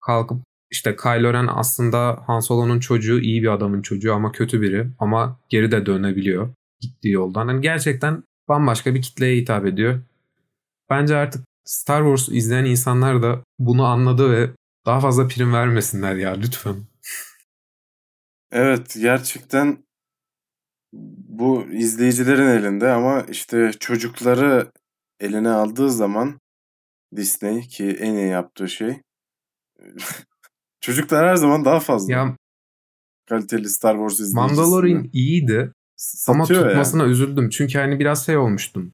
Kalkıp 0.00 0.38
işte 0.70 0.96
Kylo 0.96 1.32
Ren 1.32 1.48
aslında 1.50 2.22
Han 2.26 2.40
Solo'nun 2.40 2.80
çocuğu, 2.80 3.20
iyi 3.20 3.42
bir 3.42 3.48
adamın 3.48 3.82
çocuğu 3.82 4.14
ama 4.14 4.32
kötü 4.32 4.60
biri. 4.60 4.86
Ama 4.98 5.40
geri 5.48 5.70
de 5.70 5.86
dönebiliyor 5.86 6.54
gittiği 6.80 7.12
yoldan. 7.12 7.48
Yani 7.48 7.60
gerçekten 7.60 8.22
bambaşka 8.48 8.94
bir 8.94 9.02
kitleye 9.02 9.36
hitap 9.36 9.66
ediyor. 9.66 10.00
Bence 10.90 11.16
artık 11.16 11.44
Star 11.64 12.02
Wars 12.02 12.36
izleyen 12.36 12.64
insanlar 12.64 13.22
da 13.22 13.44
bunu 13.58 13.84
anladı 13.84 14.30
ve 14.30 14.50
daha 14.86 15.00
fazla 15.00 15.28
prim 15.28 15.52
vermesinler 15.52 16.14
ya 16.14 16.32
lütfen. 16.32 16.76
Evet 18.50 18.96
gerçekten 19.00 19.78
bu 21.28 21.66
izleyicilerin 21.72 22.46
elinde 22.46 22.90
ama 22.90 23.20
işte 23.20 23.70
çocukları 23.80 24.72
eline 25.20 25.48
aldığı 25.48 25.90
zaman 25.90 26.40
Disney 27.16 27.60
ki 27.60 27.96
en 28.00 28.14
iyi 28.14 28.28
yaptığı 28.28 28.68
şey 28.68 29.02
çocuklar 30.80 31.28
her 31.28 31.36
zaman 31.36 31.64
daha 31.64 31.80
fazla 31.80 32.12
ya, 32.12 32.36
kaliteli 33.28 33.68
Star 33.68 33.94
Wars 33.94 34.12
izleyicisinde. 34.12 34.40
Mandalorian 34.40 35.10
iyiydi 35.12 35.72
Satıyor 35.96 36.60
ama 36.60 36.70
tutmasına 36.70 37.02
yani. 37.02 37.12
üzüldüm. 37.12 37.50
Çünkü 37.50 37.78
hani 37.78 38.00
biraz 38.00 38.26
şey 38.26 38.36
olmuştum. 38.36 38.92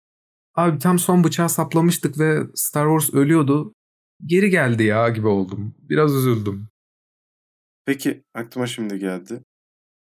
Abi 0.55 0.79
tam 0.79 0.99
son 0.99 1.25
bıçağı 1.25 1.49
saplamıştık 1.49 2.19
ve 2.19 2.43
Star 2.55 2.99
Wars 2.99 3.15
ölüyordu. 3.15 3.75
Geri 4.27 4.51
geldi 4.51 4.83
ya 4.83 5.09
gibi 5.09 5.27
oldum. 5.27 5.75
Biraz 5.79 6.15
üzüldüm. 6.15 6.69
Peki 7.85 8.23
aklıma 8.35 8.67
şimdi 8.67 8.99
geldi. 8.99 9.43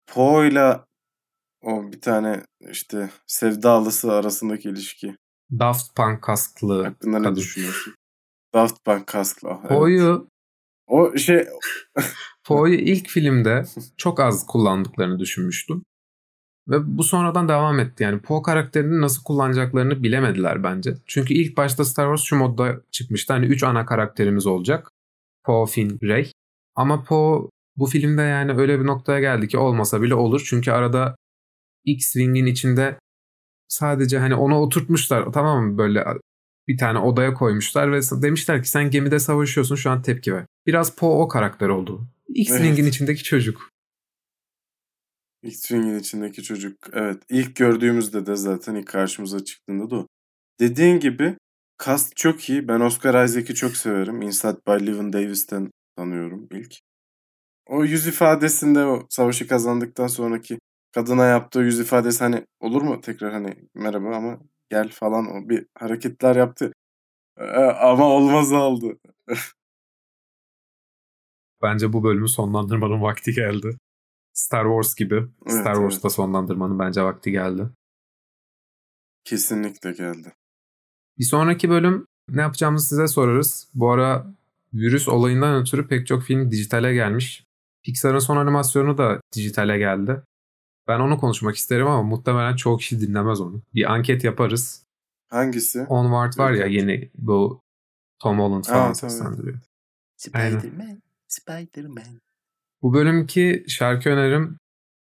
Poe'yla 0.08 0.86
o 1.62 1.92
bir 1.92 2.02
tane 2.02 2.44
işte 2.72 3.10
sevdalısı 3.28 4.12
arasındaki 4.12 4.70
ilişki. 4.70 5.16
Daft 5.60 5.96
Punk 5.96 6.22
kasklı 6.22 6.84
Hakkında 6.84 7.20
ne 7.20 7.36
düşünüyorsun? 7.36 7.94
Daft 8.54 8.86
Punk 8.86 9.08
kasklı. 9.08 9.50
Evet. 9.50 9.70
Poe'yu 9.70 10.28
o 10.88 11.18
şey 11.18 11.46
Poe'yu 12.44 12.76
ilk 12.80 13.08
filmde 13.08 13.64
çok 13.98 14.20
az 14.20 14.48
kullandıklarını 14.48 15.20
düşünmüştüm. 15.20 15.84
Ve 16.68 16.98
bu 16.98 17.04
sonradan 17.04 17.50
devam 17.50 17.80
etti. 17.80 18.04
Yani 18.04 18.20
Poe 18.20 18.42
karakterini 18.42 19.02
nasıl 19.02 19.24
kullanacaklarını 19.24 20.04
bilemediler 20.04 20.64
bence. 20.64 20.98
Çünkü 21.06 21.34
ilk 21.34 21.58
başta 21.58 21.86
Star 21.86 22.06
Wars 22.06 22.22
şu 22.22 22.36
modda 22.36 22.82
çıkmıştı. 22.92 23.34
Hani 23.34 23.46
3 23.46 23.64
ana 23.64 23.86
karakterimiz 23.86 24.48
olacak. 24.48 24.92
Poe, 25.44 25.66
Finn, 25.66 26.00
Rey. 26.04 26.32
Ama 26.76 27.04
Poe 27.04 27.50
bu 27.78 27.86
filmde 27.86 28.22
yani 28.22 28.52
öyle 28.52 28.80
bir 28.80 28.86
noktaya 28.86 29.20
geldi 29.20 29.48
ki 29.48 29.58
olmasa 29.58 30.02
bile 30.02 30.16
olur. 30.16 30.44
Çünkü 30.46 30.72
arada 30.72 31.16
X-Wing'in 31.86 32.46
içinde 32.46 33.00
sadece 33.72 34.20
hani 34.20 34.36
onu 34.36 34.60
oturtmuşlar 34.60 35.34
tamam 35.34 35.66
mı 35.66 35.78
böyle 35.78 36.06
bir 36.68 36.78
tane 36.78 37.00
odaya 37.00 37.34
koymuşlar 37.34 37.92
ve 37.92 38.02
demişler 38.22 38.64
ki 38.64 38.70
sen 38.70 38.92
gemide 38.92 39.20
savaşıyorsun 39.20 39.76
şu 39.76 39.90
an 39.90 40.02
tepki 40.02 40.34
ver. 40.34 40.46
Biraz 40.68 40.96
Poe 40.96 41.24
o 41.24 41.28
karakter 41.28 41.70
oldu. 41.70 42.08
X-Wing'in 42.30 42.84
evet. 42.84 42.94
içindeki 42.94 43.24
çocuk. 43.24 43.70
X-Wing'in 45.44 46.00
içindeki 46.00 46.44
çocuk. 46.44 46.78
Evet. 46.94 47.24
ilk 47.30 47.56
gördüğümüzde 47.56 48.26
de 48.26 48.36
zaten 48.36 48.76
ilk 48.76 48.88
karşımıza 48.88 49.44
çıktığında 49.44 49.90
da 49.90 49.96
o. 49.96 50.08
Dediğin 50.60 51.00
gibi 51.00 51.38
cast 51.86 52.16
çok 52.16 52.50
iyi. 52.50 52.68
Ben 52.68 52.80
Oscar 52.80 53.26
Isaac'i 53.26 53.56
çok 53.56 53.78
severim. 53.78 54.22
Inside 54.22 54.58
by 54.68 54.88
Levin 54.88 55.14
Davis'ten 55.14 55.72
tanıyorum 55.98 56.48
ilk. 56.52 56.74
O 57.68 57.86
yüz 57.86 58.08
ifadesinde 58.08 58.86
o 58.86 59.08
savaşı 59.10 59.48
kazandıktan 59.48 60.08
sonraki 60.08 60.60
kadına 60.94 61.26
yaptığı 61.26 61.60
yüz 61.60 61.80
ifadesi 61.80 62.24
hani 62.24 62.46
olur 62.60 62.82
mu 62.82 63.02
tekrar 63.02 63.34
hani 63.34 63.56
merhaba 63.76 64.16
ama 64.16 64.40
gel 64.70 64.90
falan 64.90 65.26
o 65.26 65.50
bir 65.50 65.68
hareketler 65.80 66.36
yaptı. 66.36 66.74
Ama 67.80 68.06
olmaz 68.06 68.54
aldı. 68.54 68.98
bence 71.62 71.94
bu 71.94 72.04
bölümü 72.04 72.30
sonlandırmanın 72.30 73.02
vakti 73.02 73.34
geldi. 73.34 73.78
Star 74.34 74.64
Wars 74.64 74.96
gibi. 74.96 75.16
Evet, 75.16 75.60
Star 75.62 75.74
Wars'ta 75.74 76.08
evet. 76.08 76.16
sonlandırmanın 76.16 76.80
bence 76.80 77.04
vakti 77.04 77.32
geldi. 77.32 77.70
Kesinlikle 79.24 79.92
geldi. 79.92 80.34
Bir 81.20 81.24
sonraki 81.24 81.70
bölüm 81.70 82.06
ne 82.30 82.42
yapacağımızı 82.42 82.88
size 82.88 83.08
sorarız. 83.08 83.70
Bu 83.74 83.92
ara 83.92 84.36
virüs 84.74 85.08
olayından 85.08 85.62
ötürü 85.62 85.88
pek 85.88 86.08
çok 86.08 86.24
film 86.24 86.52
dijitale 86.52 86.94
gelmiş. 86.94 87.46
Pixar'ın 87.84 88.20
son 88.20 88.38
animasyonu 88.38 88.98
da 88.98 89.22
dijitale 89.36 89.78
geldi. 89.78 90.22
Ben 90.92 91.00
onu 91.00 91.18
konuşmak 91.18 91.56
isterim 91.56 91.88
ama 91.88 92.04
muhtemelen 92.04 92.56
çok 92.56 92.80
kişi 92.80 93.02
dinlemez 93.02 93.42
onu. 93.42 93.62
Bir 93.74 93.94
anket 93.94 94.24
yaparız. 94.24 94.84
Hangisi? 95.30 95.86
Onward 95.90 96.38
var 96.38 96.52
ya 96.52 96.66
yeni 96.66 97.12
bu 97.18 97.62
Tom 98.20 98.40
Holland 98.40 98.64
falan 98.64 98.94
seslendiriyor. 98.94 99.60
Spider-Man, 100.18 101.02
Spider-Man. 101.28 102.22
Bu 102.82 102.94
bölümki 102.94 103.66
şarkı 103.68 104.10
önerim 104.10 104.58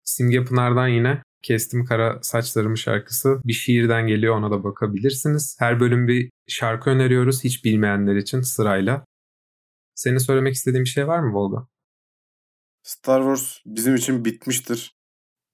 Simge 0.04 0.44
Pınar'dan 0.44 0.88
yine 0.88 1.22
Kestim 1.42 1.84
Kara 1.84 2.22
Saçlarımı 2.22 2.78
şarkısı. 2.78 3.40
Bir 3.44 3.52
şiirden 3.52 4.06
geliyor 4.06 4.36
ona 4.36 4.50
da 4.50 4.64
bakabilirsiniz. 4.64 5.56
Her 5.58 5.80
bölüm 5.80 6.08
bir 6.08 6.30
şarkı 6.48 6.90
öneriyoruz 6.90 7.44
hiç 7.44 7.64
bilmeyenler 7.64 8.16
için 8.16 8.40
sırayla. 8.40 9.04
Senin 9.94 10.18
söylemek 10.18 10.54
istediğin 10.54 10.84
bir 10.84 10.90
şey 10.90 11.06
var 11.08 11.18
mı 11.18 11.34
Volga? 11.34 11.66
Star 12.82 13.20
Wars 13.20 13.58
bizim 13.66 13.94
için 13.94 14.24
bitmiştir 14.24 14.99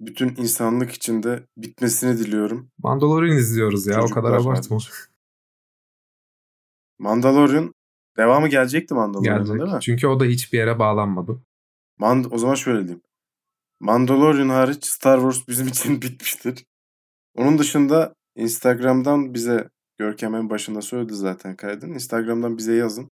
bütün 0.01 0.37
insanlık 0.37 0.93
içinde 0.93 1.47
bitmesini 1.57 2.19
diliyorum. 2.19 2.71
Mandalorian 2.79 3.37
izliyoruz 3.37 3.87
ya 3.87 4.01
Çocuklar 4.01 4.23
o 4.23 4.25
kadar 4.25 4.41
abartma. 4.41 4.79
Mandalorian 6.99 7.75
devamı 8.17 8.49
gelecekti 8.49 8.95
Mandalorian'ın 8.95 9.45
Gelecek. 9.45 9.61
değil 9.61 9.75
mi? 9.75 9.81
Çünkü 9.81 10.07
o 10.07 10.21
da 10.21 10.25
hiçbir 10.25 10.59
yere 10.59 10.79
bağlanmadı. 10.79 11.43
Mand 11.99 12.25
o 12.31 12.39
zaman 12.39 12.55
şöyle 12.55 12.79
diyeyim. 12.79 13.03
Mandalorian 13.81 14.49
hariç 14.49 14.85
Star 14.85 15.21
Wars 15.21 15.49
bizim 15.49 15.69
için 15.73 16.03
bitmiştir. 16.03 16.65
Onun 17.35 17.59
dışında 17.59 18.15
Instagram'dan 18.37 19.35
bize 19.35 19.69
Görkem 19.99 20.35
en 20.35 20.51
başında 20.51 20.83
söyledi 20.83 21.15
zaten 21.15 21.57
kaydın. 21.57 21.93
Instagram'dan 21.93 22.59
bize 22.59 22.75
yazın. 22.75 23.11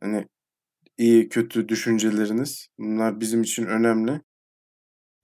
Hani 0.00 0.28
iyi 0.98 1.28
kötü 1.28 1.68
düşünceleriniz 1.68 2.68
bunlar 2.78 3.20
bizim 3.20 3.42
için 3.42 3.66
önemli. 3.66 4.20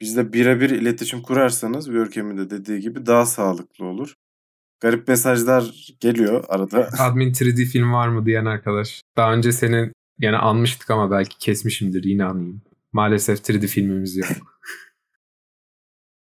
Bizle 0.00 0.32
birebir 0.32 0.70
iletişim 0.70 1.22
kurarsanız 1.22 1.90
Görkem'in 1.90 2.38
de 2.38 2.50
dediği 2.50 2.80
gibi 2.80 3.06
daha 3.06 3.26
sağlıklı 3.26 3.84
olur. 3.84 4.14
Garip 4.80 5.08
mesajlar 5.08 5.88
geliyor 6.00 6.44
arada. 6.48 6.88
Admin 6.98 7.32
3D 7.32 7.64
film 7.64 7.92
var 7.92 8.08
mı 8.08 8.26
diyen 8.26 8.44
arkadaş. 8.44 9.02
Daha 9.16 9.34
önce 9.34 9.52
senin 9.52 9.92
yine 10.20 10.36
anmıştık 10.36 10.90
ama 10.90 11.10
belki 11.10 11.38
kesmişimdir 11.38 12.04
yine 12.04 12.24
anayım. 12.24 12.62
Maalesef 12.92 13.38
3D 13.38 13.66
filmimiz 13.66 14.16
yok. 14.16 14.28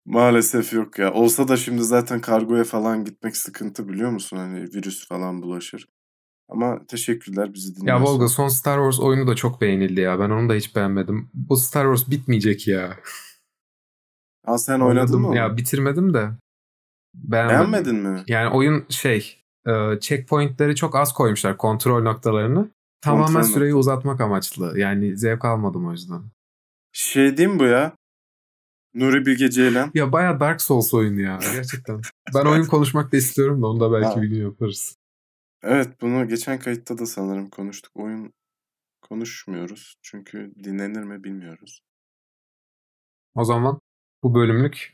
Maalesef 0.06 0.74
yok 0.74 1.00
ya. 1.00 1.14
Olsa 1.14 1.48
da 1.48 1.58
şimdi 1.58 1.84
zaten 1.84 2.22
kargoya 2.22 2.64
falan 2.64 3.06
gitmek 3.06 3.38
sıkıntı 3.38 3.88
biliyor 3.90 4.12
musun? 4.12 4.38
Hani 4.38 4.64
virüs 4.64 5.08
falan 5.08 5.42
bulaşır. 5.42 5.88
Ama 6.50 6.86
teşekkürler 6.88 7.54
bizi 7.54 7.76
dinliyorsun. 7.76 8.06
Ya 8.06 8.12
Volga 8.12 8.28
son 8.28 8.48
Star 8.48 8.78
Wars 8.78 9.00
oyunu 9.00 9.28
da 9.28 9.36
çok 9.36 9.62
beğenildi 9.62 10.02
ya. 10.02 10.20
Ben 10.20 10.30
onu 10.30 10.50
da 10.50 10.54
hiç 10.54 10.76
beğenmedim. 10.76 11.30
Bu 11.34 11.58
Star 11.58 11.96
Wars 11.96 12.12
bitmeyecek 12.12 12.68
ya. 12.68 13.00
Aa 14.46 14.58
sen 14.58 14.80
oynadın 14.80 15.22
mı 15.22 15.28
onu? 15.28 15.36
Ya 15.36 15.58
bitirmedim 15.58 16.14
de. 16.14 16.30
Beğenmedim. 17.16 17.58
Beğenmedin 17.74 17.96
mi? 17.96 18.24
Yani 18.28 18.50
oyun 18.56 18.86
şey 18.90 19.44
e, 19.68 20.00
checkpointleri 20.00 20.76
çok 20.76 20.96
az 20.96 21.14
koymuşlar 21.14 21.58
kontrol 21.58 22.04
noktalarını. 22.04 22.72
Tamamen 23.02 23.26
Kontrol 23.34 23.44
süreyi 23.54 23.72
nokta. 23.72 23.80
uzatmak 23.80 24.22
amaçlı. 24.22 24.80
Yani 24.80 25.18
zevk 25.18 25.46
almadım 25.46 25.88
o 25.88 25.92
yüzden. 25.92 26.22
Şey 26.92 27.32
mi 27.32 27.60
bu 27.60 27.64
ya? 27.64 27.94
Nuri 28.94 29.26
Bilge 29.26 29.50
Ceylan. 29.50 29.92
Ya 29.94 30.12
baya 30.12 30.40
Dark 30.40 30.62
Souls 30.62 30.94
oyunu 30.94 31.22
ya 31.22 31.40
gerçekten. 31.54 32.02
ben 32.36 32.46
oyun 32.46 32.64
konuşmak 32.68 33.12
da 33.12 33.18
istiyorum 33.18 33.62
da 33.62 33.68
onu 33.68 33.80
da 33.80 33.92
belki 33.92 34.16
Ha. 34.16 34.22
bir 34.22 34.28
gün 34.28 34.42
yaparız. 34.44 34.96
Evet 35.64 36.02
bunu 36.02 36.28
geçen 36.28 36.60
kayıtta 36.60 36.98
da 36.98 37.06
sanırım 37.06 37.50
konuştuk. 37.50 37.92
Oyun 37.96 38.34
konuşmuyoruz. 39.02 39.96
Çünkü 40.02 40.52
dinlenir 40.64 41.04
mi 41.04 41.24
bilmiyoruz. 41.24 41.82
O 43.36 43.44
zaman 43.46 43.79
bu 44.24 44.36
bölümlük 44.36 44.94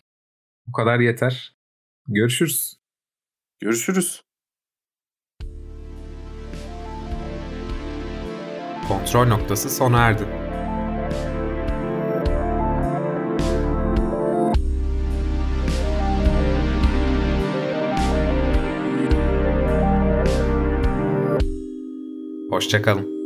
bu 0.67 0.71
kadar 0.71 0.99
yeter. 0.99 1.55
Görüşürüz. 2.07 2.77
Görüşürüz. 3.59 4.21
Kontrol 8.88 9.27
noktası 9.27 9.69
sona 9.69 9.99
erdi. 9.99 10.25
Hoşçakalın. 22.49 23.24